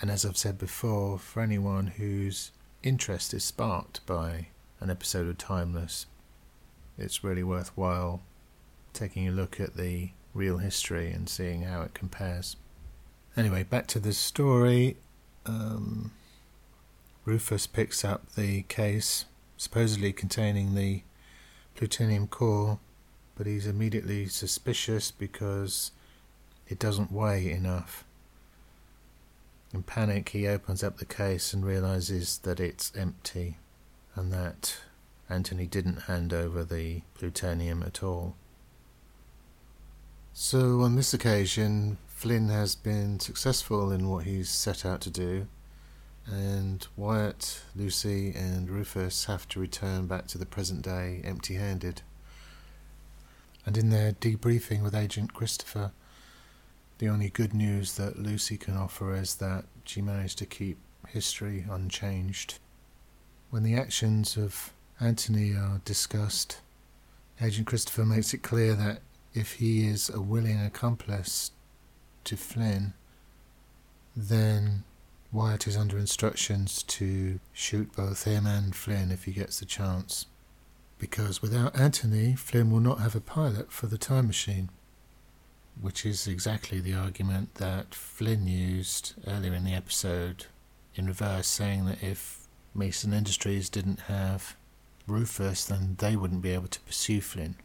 And 0.00 0.10
as 0.10 0.24
I've 0.24 0.36
said 0.36 0.58
before, 0.58 1.18
for 1.18 1.40
anyone 1.40 1.88
whose 1.88 2.50
interest 2.82 3.32
is 3.32 3.44
sparked 3.44 4.04
by 4.06 4.48
an 4.84 4.90
episode 4.90 5.26
of 5.26 5.36
Timeless, 5.38 6.06
it's 6.96 7.24
really 7.24 7.42
worthwhile 7.42 8.22
taking 8.92 9.26
a 9.26 9.32
look 9.32 9.58
at 9.58 9.76
the 9.76 10.10
real 10.32 10.58
history 10.58 11.10
and 11.10 11.28
seeing 11.28 11.62
how 11.62 11.82
it 11.82 11.94
compares. 11.94 12.54
Anyway, 13.36 13.64
back 13.64 13.88
to 13.88 13.98
the 13.98 14.12
story. 14.12 14.98
Um, 15.46 16.12
Rufus 17.24 17.66
picks 17.66 18.04
up 18.04 18.34
the 18.36 18.62
case, 18.62 19.24
supposedly 19.56 20.12
containing 20.12 20.76
the 20.76 21.02
plutonium 21.74 22.28
core 22.28 22.78
but 23.36 23.46
he's 23.46 23.66
immediately 23.66 24.26
suspicious 24.26 25.10
because 25.10 25.90
it 26.68 26.78
doesn't 26.78 27.12
weigh 27.12 27.50
enough. 27.50 28.04
In 29.72 29.82
panic, 29.82 30.28
he 30.28 30.46
opens 30.46 30.84
up 30.84 30.98
the 30.98 31.04
case 31.04 31.52
and 31.52 31.64
realizes 31.64 32.38
that 32.38 32.60
it's 32.60 32.92
empty 32.96 33.58
and 34.14 34.32
that 34.32 34.76
Anthony 35.28 35.66
didn't 35.66 36.02
hand 36.02 36.32
over 36.32 36.64
the 36.64 37.02
plutonium 37.14 37.82
at 37.82 38.02
all. 38.02 38.36
So, 40.32 40.80
on 40.80 40.96
this 40.96 41.14
occasion, 41.14 41.98
Flynn 42.08 42.48
has 42.48 42.74
been 42.74 43.20
successful 43.20 43.92
in 43.92 44.08
what 44.08 44.24
he's 44.24 44.48
set 44.48 44.84
out 44.84 45.00
to 45.02 45.10
do, 45.10 45.46
and 46.26 46.86
Wyatt, 46.96 47.62
Lucy, 47.76 48.32
and 48.34 48.68
Rufus 48.68 49.26
have 49.26 49.48
to 49.50 49.60
return 49.60 50.06
back 50.06 50.26
to 50.28 50.38
the 50.38 50.46
present 50.46 50.82
day 50.82 51.20
empty 51.24 51.54
handed. 51.54 52.02
And 53.66 53.78
in 53.78 53.90
their 53.90 54.12
debriefing 54.12 54.82
with 54.82 54.94
Agent 54.94 55.34
Christopher, 55.34 55.92
the 56.98 57.08
only 57.08 57.28
good 57.28 57.54
news 57.54 57.96
that 57.96 58.18
Lucy 58.18 58.56
can 58.56 58.76
offer 58.76 59.14
is 59.14 59.36
that 59.36 59.64
she 59.84 60.00
managed 60.00 60.38
to 60.38 60.46
keep 60.46 60.78
history 61.08 61.64
unchanged. 61.68 62.58
When 63.50 63.62
the 63.62 63.74
actions 63.74 64.36
of 64.36 64.72
Anthony 65.00 65.54
are 65.54 65.80
discussed, 65.84 66.60
Agent 67.40 67.66
Christopher 67.66 68.04
makes 68.04 68.34
it 68.34 68.42
clear 68.42 68.74
that 68.74 69.00
if 69.32 69.54
he 69.54 69.86
is 69.86 70.08
a 70.08 70.20
willing 70.20 70.60
accomplice 70.60 71.50
to 72.24 72.36
Flynn, 72.36 72.94
then 74.16 74.84
Wyatt 75.32 75.66
is 75.66 75.76
under 75.76 75.98
instructions 75.98 76.82
to 76.84 77.40
shoot 77.52 77.94
both 77.94 78.24
him 78.24 78.46
and 78.46 78.74
Flynn 78.74 79.10
if 79.10 79.24
he 79.24 79.32
gets 79.32 79.58
the 79.58 79.66
chance 79.66 80.26
because 80.98 81.42
without 81.42 81.78
Anthony, 81.78 82.34
Flynn 82.34 82.70
will 82.70 82.80
not 82.80 83.00
have 83.00 83.14
a 83.14 83.20
pilot 83.20 83.70
for 83.70 83.86
the 83.86 83.98
time 83.98 84.26
machine. 84.26 84.70
Which 85.80 86.06
is 86.06 86.26
exactly 86.26 86.80
the 86.80 86.94
argument 86.94 87.56
that 87.56 87.94
Flynn 87.94 88.46
used 88.46 89.12
earlier 89.26 89.52
in 89.52 89.64
the 89.64 89.74
episode 89.74 90.46
in 90.94 91.06
reverse, 91.06 91.48
saying 91.48 91.84
that 91.86 92.02
if 92.02 92.43
Mason 92.74 93.12
Industries 93.12 93.68
didn't 93.68 94.00
have 94.00 94.56
Rufus, 95.06 95.64
then 95.64 95.96
they 95.98 96.16
wouldn't 96.16 96.42
be 96.42 96.50
able 96.50 96.68
to 96.68 96.80
pursue 96.80 97.20
Flynn. 97.20 97.56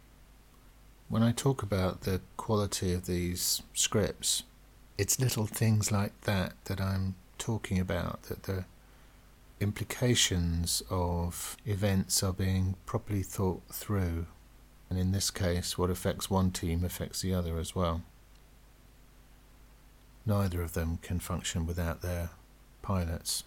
When 1.08 1.24
I 1.24 1.32
talk 1.32 1.64
about 1.64 2.02
the 2.02 2.22
quality 2.38 2.94
of 2.94 3.08
these 3.08 3.64
scripts, 3.74 4.44
it's 4.98 5.20
little 5.20 5.48
things 5.48 5.92
like 5.92 6.20
that 6.22 6.54
that 6.66 6.80
I'm 6.80 7.16
talking 7.38 7.80
about, 7.80 8.24
that 8.24 8.44
the 8.44 8.66
implications 9.60 10.84
of 10.90 11.58
events 11.66 12.22
are 12.22 12.34
being 12.34 12.76
properly 12.86 13.24
thought 13.24 13.64
through. 13.72 14.28
And 14.90 15.00
in 15.00 15.12
this 15.12 15.32
case, 15.32 15.78
what 15.78 15.90
affects 15.90 16.30
one 16.30 16.52
team 16.52 16.84
affects 16.84 17.22
the 17.22 17.34
other 17.34 17.58
as 17.58 17.76
well. 17.76 18.04
Neither 20.26 20.62
of 20.62 20.74
them 20.74 21.00
can 21.02 21.20
function 21.20 21.66
without 21.66 22.02
their 22.02 22.30
pilots. 22.82 23.44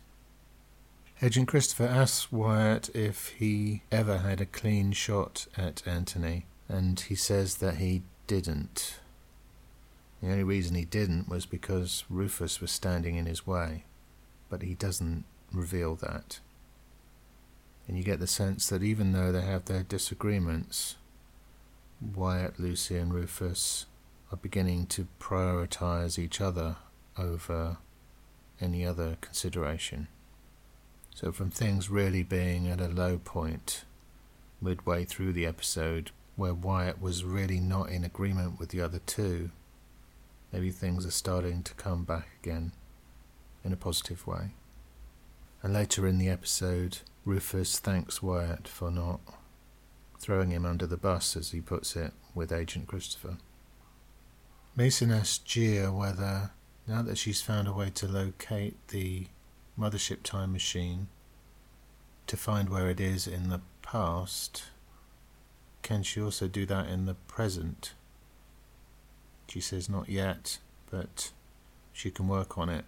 Agent 1.25 1.47
Christopher 1.47 1.85
asks 1.85 2.33
Wyatt 2.33 2.91
if 2.97 3.29
he 3.29 3.83
ever 3.93 4.19
had 4.19 4.41
a 4.41 4.45
clean 4.45 4.91
shot 4.91 5.47
at 5.57 5.81
Anthony, 5.87 6.47
and 6.69 6.99
he 6.99 7.15
says 7.15 7.59
that 7.59 7.77
he 7.77 8.03
didn't. 8.27 8.99
The 10.21 10.31
only 10.33 10.43
reason 10.43 10.75
he 10.75 10.85
didn't 10.85 11.29
was 11.29 11.47
because 11.47 12.03
Rufus 12.11 12.61
was 12.61 12.73
standing 12.73 13.15
in 13.15 13.27
his 13.27 13.47
way, 13.47 13.85
but 14.51 14.63
he 14.63 14.75
doesn't 14.75 15.23
reveal 15.53 15.95
that. 15.95 16.41
And 17.87 17.97
you 17.97 18.03
get 18.03 18.19
the 18.19 18.27
sense 18.27 18.69
that 18.71 18.83
even 18.83 19.13
though 19.13 19.31
they 19.31 19.43
have 19.43 19.67
their 19.67 19.85
disagreements, 19.85 20.97
Wyatt, 22.01 22.59
Lucy, 22.59 22.97
and 22.97 23.15
Rufus 23.15 23.87
are 24.33 24.39
beginning 24.39 24.87
to 24.87 25.07
prioritize 25.21 26.19
each 26.19 26.41
other 26.41 26.79
over 27.17 27.77
any 28.61 28.85
other 28.85 29.19
consideration. 29.21 30.09
So, 31.15 31.31
from 31.31 31.51
things 31.51 31.91
really 31.91 32.23
being 32.23 32.69
at 32.69 32.81
a 32.81 32.89
low 32.89 33.19
point, 33.19 33.85
midway 34.61 35.05
through 35.05 35.33
the 35.33 35.47
episode 35.47 36.11
where 36.37 36.55
Wyatt 36.55 37.01
was 37.01 37.25
really 37.25 37.61
not 37.61 37.91
in 37.91 38.05
agreement 38.05 38.59
with 38.59 38.71
the 38.71 38.81
other 38.81 39.01
two. 39.05 39.51
Maybe 40.53 40.71
things 40.71 41.05
are 41.07 41.11
starting 41.11 41.63
to 41.65 41.75
come 41.75 42.05
back 42.05 42.29
again 42.43 42.73
in 43.65 43.73
a 43.73 43.77
positive 43.77 44.27
way. 44.27 44.51
And 45.63 45.73
later 45.73 46.07
in 46.07 46.19
the 46.19 46.29
episode, 46.29 46.99
Rufus 47.25 47.79
thanks 47.79 48.23
Wyatt 48.23 48.67
for 48.67 48.91
not 48.91 49.21
throwing 50.19 50.51
him 50.51 50.65
under 50.65 50.87
the 50.87 50.97
bus, 50.97 51.37
as 51.37 51.51
he 51.51 51.61
puts 51.61 51.97
it, 51.97 52.13
with 52.35 52.53
Agent 52.53 52.87
Christopher. 52.87 53.39
Mason 54.75 55.11
asks 55.11 55.45
Jiya 55.45 55.95
whether, 55.95 56.53
now 56.87 57.03
that 57.03 57.19
she's 57.19 57.43
found 57.43 57.69
a 57.69 57.73
way 57.73 57.91
to 57.91 58.07
locate 58.07 58.77
the 58.89 59.27
mothership 59.79 60.23
time 60.23 60.53
machine, 60.53 61.09
to 62.27 62.37
find 62.37 62.69
where 62.69 62.89
it 62.89 63.01
is 63.01 63.27
in 63.27 63.49
the 63.49 63.61
past, 63.83 64.65
can 65.83 66.03
she 66.03 66.21
also 66.21 66.49
do 66.49 66.65
that 66.67 66.89
in 66.89 67.07
the 67.07 67.15
present? 67.15 67.95
She 69.49 69.61
says 69.61 69.89
not 69.89 70.09
yet, 70.09 70.59
but 70.91 71.33
she 71.93 72.11
can 72.11 72.29
work 72.29 72.57
on 72.57 72.69
it. 72.69 72.85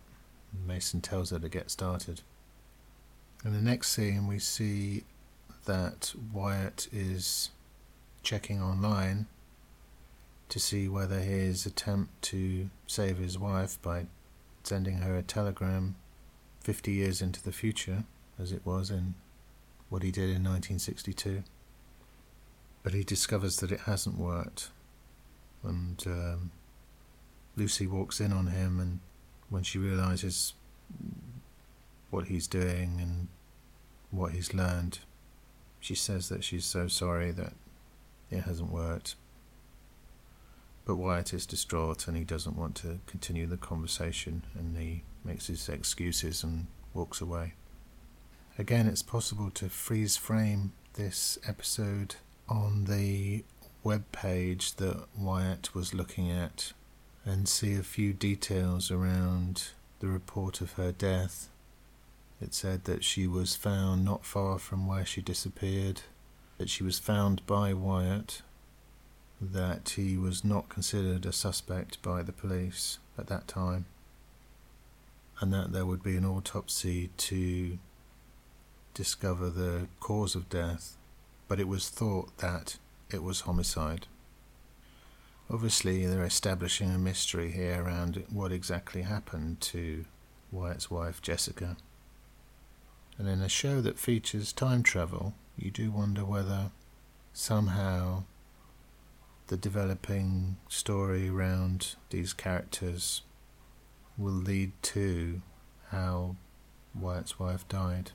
Mason 0.67 1.01
tells 1.01 1.31
her 1.31 1.39
to 1.39 1.49
get 1.49 1.71
started. 1.71 2.21
In 3.45 3.53
the 3.53 3.61
next 3.61 3.91
scene, 3.93 4.27
we 4.27 4.39
see 4.39 5.05
that 5.67 6.15
Wyatt 6.33 6.89
is 6.93 7.51
checking 8.23 8.63
online 8.63 9.27
to 10.49 10.59
see 10.61 10.89
whether 10.89 11.21
his 11.21 11.67
attempt 11.67 12.23
to 12.23 12.71
save 12.87 13.19
his 13.19 13.39
wife 13.39 13.81
by 13.83 14.07
sending 14.63 14.99
her 14.99 15.17
a 15.17 15.23
telegram 15.23 15.97
50 16.65 16.93
years 16.93 17.21
into 17.21 17.43
the 17.43 17.53
future, 17.53 18.05
as 18.39 18.51
it 18.51 18.63
was 18.65 18.91
in 18.91 19.15
what 19.91 20.03
he 20.03 20.11
did 20.11 20.25
in 20.25 20.43
1962. 20.43 21.45
But 22.83 22.95
he 22.95 23.05
discovers 23.05 23.59
that 23.59 23.71
it 23.71 23.81
hasn't 23.81 24.19
worked. 24.19 24.71
And 25.63 26.03
um, 26.07 26.51
Lucy 27.55 27.87
walks 27.87 28.19
in 28.19 28.33
on 28.33 28.47
him, 28.47 28.81
and 28.81 29.01
when 29.51 29.63
she 29.63 29.79
realizes 29.79 30.55
what 32.11 32.27
he's 32.27 32.47
doing 32.47 32.99
and 32.99 33.29
what 34.11 34.33
he's 34.33 34.55
learned, 34.55 35.01
she 35.81 35.95
says 35.95 36.31
that 36.31 36.45
she's 36.45 36.65
so 36.65 36.89
sorry 36.89 37.31
that 37.33 37.53
it 38.31 38.41
hasn't 38.41 38.71
worked. 38.71 39.17
But 40.87 40.97
Wyatt 40.97 41.35
is 41.35 41.45
distraught 41.45 42.09
and 42.09 42.17
he 42.17 42.25
doesn't 42.25 42.57
want 42.57 42.75
to 42.77 43.01
continue 43.07 43.47
the 43.47 43.57
conversation 43.57 44.45
and 44.55 44.77
he 44.77 45.03
makes 45.25 45.47
his 45.47 45.69
excuses 45.69 46.45
and 46.45 46.67
walks 46.93 47.21
away. 47.21 47.55
Again, 48.59 48.87
it's 48.87 49.03
possible 49.03 49.51
to 49.51 49.69
freeze 49.69 50.17
frame 50.17 50.73
this 50.95 51.39
episode 51.47 52.17
on 52.49 52.85
the 52.85 53.45
web 53.83 54.05
page 54.13 54.77
that 54.77 55.05
Wyatt 55.19 55.75
was 55.75 55.95
looking 55.95 56.31
at 56.31 56.73
and 57.25 57.49
see 57.49 57.75
a 57.75 57.83
few 57.83 58.13
details 58.13 58.91
around 58.91 59.71
the 60.01 60.07
report 60.07 60.61
of 60.61 60.73
her 60.73 60.93
death. 60.93 61.49
It 62.41 62.55
said 62.55 62.85
that 62.85 63.03
she 63.03 63.27
was 63.27 63.57
found 63.57 64.05
not 64.05 64.25
far 64.25 64.59
from 64.59 64.87
where 64.87 65.05
she 65.05 65.23
disappeared, 65.23 66.03
that 66.59 66.69
she 66.69 66.85
was 66.85 66.99
found 66.99 67.45
by 67.47 67.73
Wyatt 67.73 68.43
that 69.41 69.91
he 69.97 70.17
was 70.17 70.45
not 70.45 70.69
considered 70.69 71.27
a 71.27 71.33
suspect 71.33 72.01
by 72.03 72.23
the 72.23 72.33
police 72.33 72.99
at 73.19 73.27
that 73.27 73.49
time, 73.49 73.87
and 75.41 75.53
that 75.53 75.73
there 75.73 75.87
would 75.87 76.03
be 76.03 76.17
an 76.17 76.25
autopsy 76.25 77.11
to 77.17 77.79
discover 78.95 79.51
the 79.51 79.89
cause 80.01 80.35
of 80.35 80.49
death, 80.49 80.97
but 81.49 81.59
it 81.59 81.69
was 81.69 81.89
thought 81.89 82.37
that 82.39 82.79
it 83.11 83.23
was 83.23 83.43
homicide. 83.43 84.07
Obviously, 85.51 86.07
they're 86.07 86.25
establishing 86.25 86.91
a 86.91 86.99
mystery 86.99 87.51
here 87.51 87.83
around 87.83 88.25
what 88.31 88.53
exactly 88.53 89.03
happened 89.03 89.61
to 89.61 90.05
Wyatt's 90.51 90.91
wife, 90.91 91.21
Jessica. 91.21 91.77
And 93.19 93.29
in 93.29 93.43
a 93.43 93.49
show 93.49 93.81
that 93.81 93.99
features 93.99 94.53
time 94.53 94.83
travel, 94.83 95.35
you 95.57 95.71
do 95.71 95.91
wonder 95.91 96.25
whether 96.25 96.71
somehow 97.33 98.25
the 99.49 99.57
developing 99.57 100.57
story 100.69 101.29
around 101.29 101.97
these 102.11 102.33
characters 102.33 103.23
will 104.17 104.33
lead 104.33 104.73
to 104.83 105.43
how 105.91 106.37
Wyatt's 106.95 107.39
wife 107.39 107.67
died. 107.69 108.13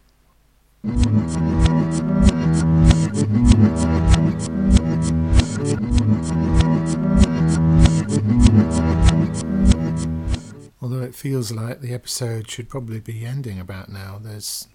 Although 10.81 11.01
it 11.03 11.13
feels 11.13 11.51
like 11.51 11.81
the 11.81 11.93
episode 11.93 12.49
should 12.49 12.69
probably 12.69 13.01
be 13.01 13.25
ending 13.25 13.59
about 13.59 13.89
now, 13.89 14.19
there's 14.21 14.69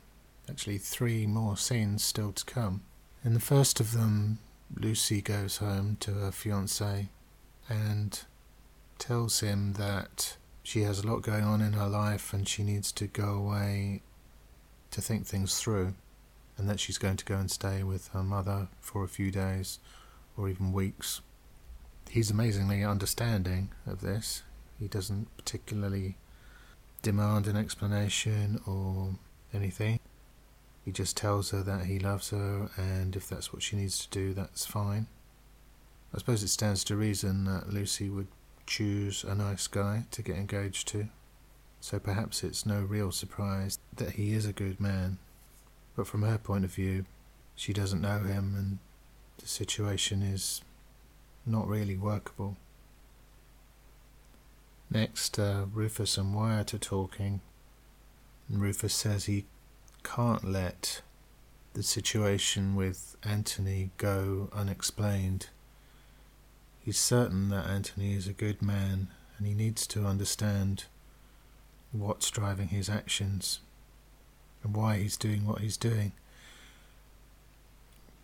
actually 0.49 0.79
three 0.79 1.27
more 1.27 1.57
scenes 1.57 2.05
still 2.05 2.33
to 2.33 2.45
come. 2.45 2.83
In 3.25 3.33
the 3.33 3.41
first 3.41 3.81
of 3.81 3.93
them, 3.93 4.39
Lucy 4.77 5.23
goes 5.23 5.57
home 5.57 5.97
to 6.01 6.13
her 6.13 6.31
fiance 6.31 7.09
and 7.69 8.21
tells 8.99 9.41
him 9.41 9.73
that 9.75 10.37
she 10.65 10.83
has 10.83 10.99
a 10.99 11.07
lot 11.07 11.21
going 11.21 11.45
on 11.45 11.61
in 11.61 11.75
her 11.75 11.87
life 11.87 12.33
and 12.33 12.49
she 12.49 12.65
needs 12.65 12.91
to 12.91 13.07
go 13.07 13.35
away 13.35 14.03
to 14.91 15.01
think 15.03 15.27
things 15.27 15.61
through, 15.61 15.95
and 16.57 16.69
that 16.69 16.81
she's 16.81 16.99
going 16.99 17.17
to 17.19 17.25
go 17.25 17.37
and 17.37 17.51
stay 17.51 17.83
with 17.83 18.09
her 18.09 18.23
mother 18.23 18.69
for 18.81 19.05
a 19.05 19.09
few 19.09 19.31
days 19.31 19.79
or 20.37 20.49
even 20.49 20.73
weeks. 20.73 21.21
He's 22.09 22.31
amazingly 22.31 22.83
understanding 22.83 23.71
of 23.87 24.01
this. 24.01 24.43
He 24.79 24.89
doesn't 24.89 25.37
particularly 25.37 26.17
demand 27.03 27.47
an 27.47 27.57
explanation 27.57 28.61
or 28.67 29.17
anything. 29.53 30.01
He 30.85 30.93
just 30.93 31.17
tells 31.17 31.51
her 31.51 31.63
that 31.63 31.87
he 31.87 31.99
loves 31.99 32.31
her, 32.31 32.71
and 32.77 33.15
if 33.17 33.29
that's 33.29 33.53
what 33.53 33.63
she 33.63 33.77
needs 33.77 34.07
to 34.07 34.11
do, 34.11 34.33
that's 34.33 34.65
fine. 34.65 35.09
I 36.15 36.19
suppose 36.19 36.43
it 36.43 36.49
stands 36.49 36.85
to 36.85 36.97
reason 36.97 37.45
that 37.45 37.73
Lucy 37.73 38.09
would 38.09 38.29
choose 38.67 39.25
a 39.25 39.35
nice 39.35 39.67
guy 39.67 40.05
to 40.11 40.23
get 40.23 40.37
engaged 40.37 40.89
to, 40.89 41.09
so 41.81 41.99
perhaps 41.99 42.43
it's 42.43 42.65
no 42.67 42.81
real 42.81 43.13
surprise 43.13 43.79
that 43.97 44.13
he 44.13 44.33
is 44.33 44.47
a 44.47 44.53
good 44.53 44.81
man. 44.81 45.19
But 45.97 46.07
from 46.07 46.23
her 46.23 46.39
point 46.39 46.65
of 46.65 46.73
view, 46.73 47.05
she 47.55 47.73
doesn't 47.73 48.01
know 48.01 48.21
him, 48.21 48.55
and 48.57 48.79
the 49.39 49.47
situation 49.47 50.23
is 50.23 50.63
not 51.47 51.69
really 51.69 51.97
workable. 51.97 52.57
Next, 54.91 55.39
uh, 55.39 55.67
Rufus 55.73 56.17
and 56.17 56.35
Wyatt 56.35 56.75
are 56.75 56.79
talking, 56.79 57.41
and 58.49 58.61
Rufus 58.61 58.95
says 58.95 59.25
he 59.25 59.47
can't 60.03 60.45
let 60.45 61.03
the 61.73 61.83
situation 61.83 62.77
with 62.77 63.17
Anthony 63.25 63.91
go 63.97 64.49
unexplained. 64.53 65.49
He's 66.85 66.99
certain 66.99 67.49
that 67.49 67.67
Anthony 67.67 68.13
is 68.13 68.29
a 68.29 68.35
good 68.35 68.61
man 68.61 69.09
and 69.39 69.47
he 69.47 69.55
needs 69.55 69.87
to 69.87 70.05
understand 70.05 70.85
what's 71.93 72.31
driving 72.31 72.69
his 72.69 72.91
actions 72.91 73.61
and 74.63 74.77
why 74.77 74.99
he's 74.99 75.17
doing 75.17 75.47
what 75.47 75.61
he's 75.61 75.79
doing. 75.79 76.13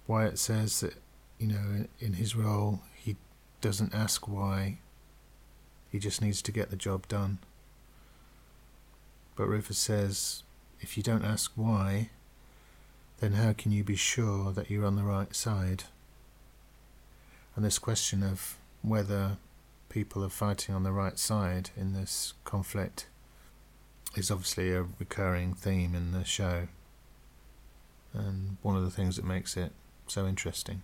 Wyatt 0.07 0.39
says 0.39 0.81
that, 0.81 0.97
you 1.39 1.47
know, 1.47 1.87
in 2.01 2.15
his 2.15 2.37
role, 2.37 2.81
he 2.95 3.17
doesn't 3.63 3.95
ask 3.95 4.29
why, 4.29 4.79
he 5.91 5.99
just 5.99 6.21
needs 6.21 6.43
to 6.43 6.53
get 6.53 6.69
the 6.69 6.77
job 6.77 7.09
done. 7.09 7.39
But 9.37 9.49
Rufus 9.49 9.79
says 9.79 10.43
if 10.81 10.99
you 10.99 11.03
don't 11.03 11.25
ask 11.25 11.53
why, 11.57 12.11
then 13.21 13.33
how 13.33 13.55
can 13.55 13.73
you 13.73 13.85
be 13.85 13.97
sure 13.97 14.53
that 14.53 14.71
you're 14.71 14.85
on 14.85 14.97
the 14.97 15.03
right 15.03 15.35
side? 15.35 15.85
And 17.57 17.65
this 17.65 17.79
question 17.79 18.23
of 18.23 18.57
whether 18.83 19.39
people 19.89 20.25
are 20.25 20.31
fighting 20.31 20.75
on 20.75 20.83
the 20.83 20.93
right 20.93 21.19
side 21.19 21.71
in 21.77 21.93
this 21.93 22.35
conflict 22.45 23.07
is 24.17 24.31
obviously 24.31 24.73
a 24.73 24.87
recurring 24.99 25.55
theme 25.55 25.95
in 25.95 26.13
the 26.13 26.25
show, 26.25 26.69
and 28.13 28.57
one 28.63 28.77
of 28.77 28.85
the 28.85 28.91
things 28.91 29.17
that 29.17 29.25
makes 29.25 29.57
it 29.57 29.73
so 30.07 30.27
interesting. 30.27 30.83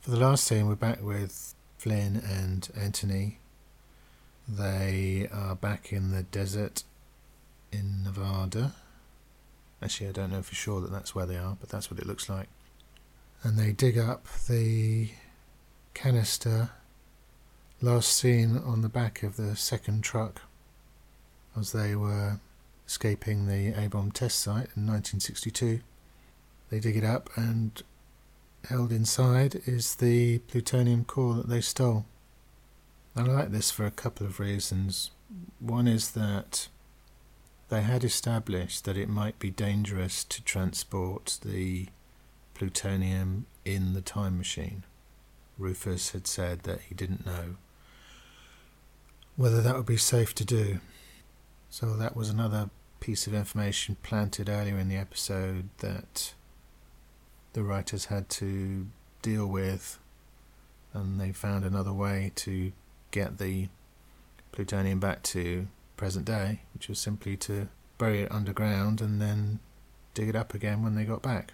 For 0.00 0.10
the 0.10 0.18
last 0.18 0.44
scene, 0.44 0.66
we're 0.66 0.74
back 0.74 1.02
with 1.02 1.54
Flynn 1.78 2.16
and 2.16 2.68
Anthony. 2.76 3.38
They 4.48 5.28
are 5.32 5.54
back 5.54 5.92
in 5.92 6.10
the 6.10 6.22
desert 6.24 6.84
in 7.72 8.02
Nevada. 8.02 8.74
Actually, 9.82 10.08
I 10.08 10.12
don't 10.12 10.30
know 10.30 10.42
for 10.42 10.54
sure 10.54 10.80
that 10.80 10.90
that's 10.90 11.14
where 11.14 11.26
they 11.26 11.36
are, 11.36 11.56
but 11.60 11.68
that's 11.68 11.90
what 11.90 12.00
it 12.00 12.06
looks 12.06 12.28
like. 12.28 12.48
And 13.42 13.58
they 13.58 13.72
dig 13.72 13.98
up 13.98 14.26
the 14.48 15.10
canister 15.94 16.70
last 17.80 18.12
seen 18.12 18.56
on 18.58 18.82
the 18.82 18.88
back 18.88 19.22
of 19.22 19.36
the 19.36 19.56
second 19.56 20.02
truck 20.02 20.42
as 21.56 21.72
they 21.72 21.94
were 21.94 22.40
escaping 22.86 23.46
the 23.46 23.72
A 23.72 23.88
bomb 23.88 24.10
test 24.10 24.40
site 24.40 24.68
in 24.76 24.86
1962. 24.86 25.80
They 26.70 26.80
dig 26.80 26.96
it 26.96 27.04
up, 27.04 27.30
and 27.36 27.82
held 28.68 28.92
inside 28.92 29.62
is 29.66 29.96
the 29.96 30.38
plutonium 30.40 31.04
core 31.04 31.34
that 31.34 31.48
they 31.48 31.60
stole. 31.60 32.06
I 33.16 33.22
like 33.22 33.50
this 33.50 33.70
for 33.70 33.86
a 33.86 33.90
couple 33.90 34.26
of 34.26 34.40
reasons. 34.40 35.10
One 35.60 35.86
is 35.86 36.12
that 36.12 36.68
they 37.68 37.82
had 37.82 38.04
established 38.04 38.84
that 38.84 38.96
it 38.96 39.08
might 39.08 39.38
be 39.38 39.50
dangerous 39.50 40.24
to 40.24 40.42
transport 40.42 41.38
the 41.44 41.88
plutonium 42.54 43.46
in 43.64 43.94
the 43.94 44.00
time 44.00 44.36
machine. 44.36 44.84
Rufus 45.58 46.10
had 46.10 46.26
said 46.26 46.60
that 46.64 46.82
he 46.82 46.94
didn't 46.94 47.26
know 47.26 47.56
whether 49.36 49.60
that 49.60 49.76
would 49.76 49.86
be 49.86 49.96
safe 49.96 50.34
to 50.36 50.44
do. 50.44 50.80
So 51.70 51.96
that 51.96 52.16
was 52.16 52.28
another 52.28 52.70
piece 53.00 53.26
of 53.26 53.34
information 53.34 53.96
planted 54.02 54.48
earlier 54.48 54.78
in 54.78 54.88
the 54.88 54.96
episode 54.96 55.68
that 55.78 56.34
the 57.52 57.62
writers 57.62 58.06
had 58.06 58.28
to 58.28 58.86
deal 59.22 59.46
with, 59.46 59.98
and 60.92 61.20
they 61.20 61.32
found 61.32 61.64
another 61.64 61.92
way 61.92 62.32
to 62.36 62.72
get 63.10 63.38
the 63.38 63.68
plutonium 64.52 65.00
back 65.00 65.22
to 65.22 65.66
present 65.96 66.26
day, 66.26 66.60
which 66.72 66.88
was 66.88 66.98
simply 66.98 67.36
to 67.36 67.68
bury 67.98 68.22
it 68.22 68.32
underground 68.32 69.00
and 69.00 69.20
then 69.20 69.60
dig 70.14 70.28
it 70.28 70.36
up 70.36 70.54
again 70.54 70.82
when 70.82 70.94
they 70.94 71.04
got 71.04 71.22
back. 71.22 71.52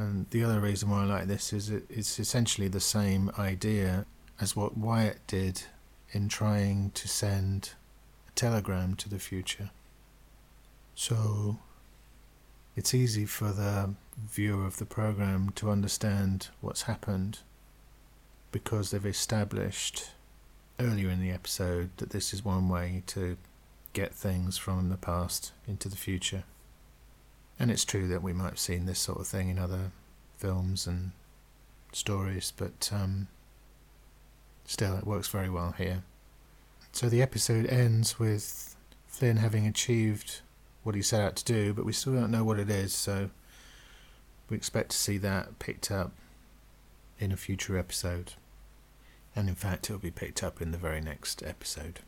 And 0.00 0.24
the 0.30 0.42
other 0.42 0.60
reason 0.60 0.88
why 0.88 1.02
I 1.02 1.04
like 1.04 1.26
this 1.26 1.52
is 1.52 1.68
it, 1.68 1.84
it's 1.90 2.18
essentially 2.18 2.68
the 2.68 2.80
same 2.80 3.30
idea 3.38 4.06
as 4.40 4.56
what 4.56 4.74
Wyatt 4.74 5.18
did 5.26 5.64
in 6.12 6.30
trying 6.30 6.90
to 6.92 7.06
send 7.06 7.72
a 8.26 8.30
telegram 8.32 8.94
to 8.94 9.10
the 9.10 9.18
future. 9.18 9.68
So 10.94 11.58
it's 12.74 12.94
easy 12.94 13.26
for 13.26 13.52
the 13.52 13.92
viewer 14.16 14.64
of 14.64 14.78
the 14.78 14.86
program 14.86 15.50
to 15.56 15.70
understand 15.70 16.48
what's 16.62 16.82
happened 16.82 17.40
because 18.52 18.90
they've 18.90 19.04
established 19.04 20.12
earlier 20.78 21.10
in 21.10 21.20
the 21.20 21.30
episode 21.30 21.90
that 21.98 22.08
this 22.08 22.32
is 22.32 22.42
one 22.42 22.70
way 22.70 23.02
to 23.08 23.36
get 23.92 24.14
things 24.14 24.56
from 24.56 24.88
the 24.88 24.96
past 24.96 25.52
into 25.68 25.90
the 25.90 25.96
future. 25.96 26.44
And 27.60 27.70
it's 27.70 27.84
true 27.84 28.08
that 28.08 28.22
we 28.22 28.32
might 28.32 28.48
have 28.48 28.58
seen 28.58 28.86
this 28.86 28.98
sort 28.98 29.20
of 29.20 29.26
thing 29.26 29.50
in 29.50 29.58
other 29.58 29.92
films 30.38 30.86
and 30.86 31.12
stories, 31.92 32.54
but 32.56 32.90
um, 32.90 33.28
still, 34.64 34.96
it 34.96 35.06
works 35.06 35.28
very 35.28 35.50
well 35.50 35.72
here. 35.76 36.02
So 36.92 37.10
the 37.10 37.20
episode 37.20 37.66
ends 37.66 38.18
with 38.18 38.74
Flynn 39.06 39.36
having 39.36 39.66
achieved 39.66 40.40
what 40.84 40.94
he 40.94 41.02
set 41.02 41.20
out 41.20 41.36
to 41.36 41.44
do, 41.44 41.74
but 41.74 41.84
we 41.84 41.92
still 41.92 42.14
don't 42.14 42.30
know 42.30 42.44
what 42.44 42.58
it 42.58 42.70
is, 42.70 42.94
so 42.94 43.28
we 44.48 44.56
expect 44.56 44.92
to 44.92 44.96
see 44.96 45.18
that 45.18 45.58
picked 45.58 45.90
up 45.90 46.12
in 47.18 47.30
a 47.30 47.36
future 47.36 47.76
episode. 47.76 48.32
And 49.36 49.50
in 49.50 49.54
fact, 49.54 49.90
it'll 49.90 49.98
be 50.00 50.10
picked 50.10 50.42
up 50.42 50.62
in 50.62 50.72
the 50.72 50.78
very 50.78 51.02
next 51.02 51.42
episode. 51.42 52.00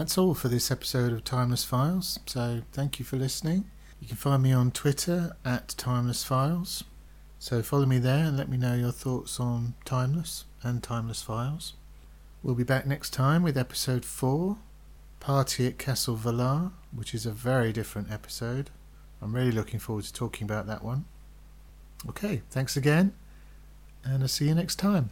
That's 0.00 0.16
all 0.16 0.32
for 0.32 0.48
this 0.48 0.70
episode 0.70 1.12
of 1.12 1.24
Timeless 1.24 1.62
Files, 1.62 2.20
so 2.24 2.62
thank 2.72 2.98
you 2.98 3.04
for 3.04 3.16
listening. 3.16 3.70
You 4.00 4.08
can 4.08 4.16
find 4.16 4.42
me 4.42 4.50
on 4.50 4.70
Twitter 4.70 5.36
at 5.44 5.74
Timeless 5.76 6.24
Files. 6.24 6.84
So 7.38 7.60
follow 7.60 7.84
me 7.84 7.98
there 7.98 8.24
and 8.24 8.34
let 8.34 8.48
me 8.48 8.56
know 8.56 8.74
your 8.74 8.92
thoughts 8.92 9.38
on 9.38 9.74
Timeless 9.84 10.46
and 10.62 10.82
Timeless 10.82 11.20
Files. 11.20 11.74
We'll 12.42 12.54
be 12.54 12.64
back 12.64 12.86
next 12.86 13.10
time 13.10 13.42
with 13.42 13.58
episode 13.58 14.06
4, 14.06 14.56
Party 15.20 15.66
at 15.66 15.76
Castle 15.76 16.16
Varlar, 16.16 16.72
which 16.96 17.12
is 17.12 17.26
a 17.26 17.30
very 17.30 17.70
different 17.70 18.10
episode. 18.10 18.70
I'm 19.20 19.34
really 19.34 19.52
looking 19.52 19.80
forward 19.80 20.06
to 20.06 20.12
talking 20.14 20.46
about 20.46 20.66
that 20.66 20.82
one. 20.82 21.04
Okay, 22.08 22.40
thanks 22.48 22.74
again, 22.74 23.12
and 24.02 24.22
I'll 24.22 24.28
see 24.28 24.48
you 24.48 24.54
next 24.54 24.76
time. 24.76 25.10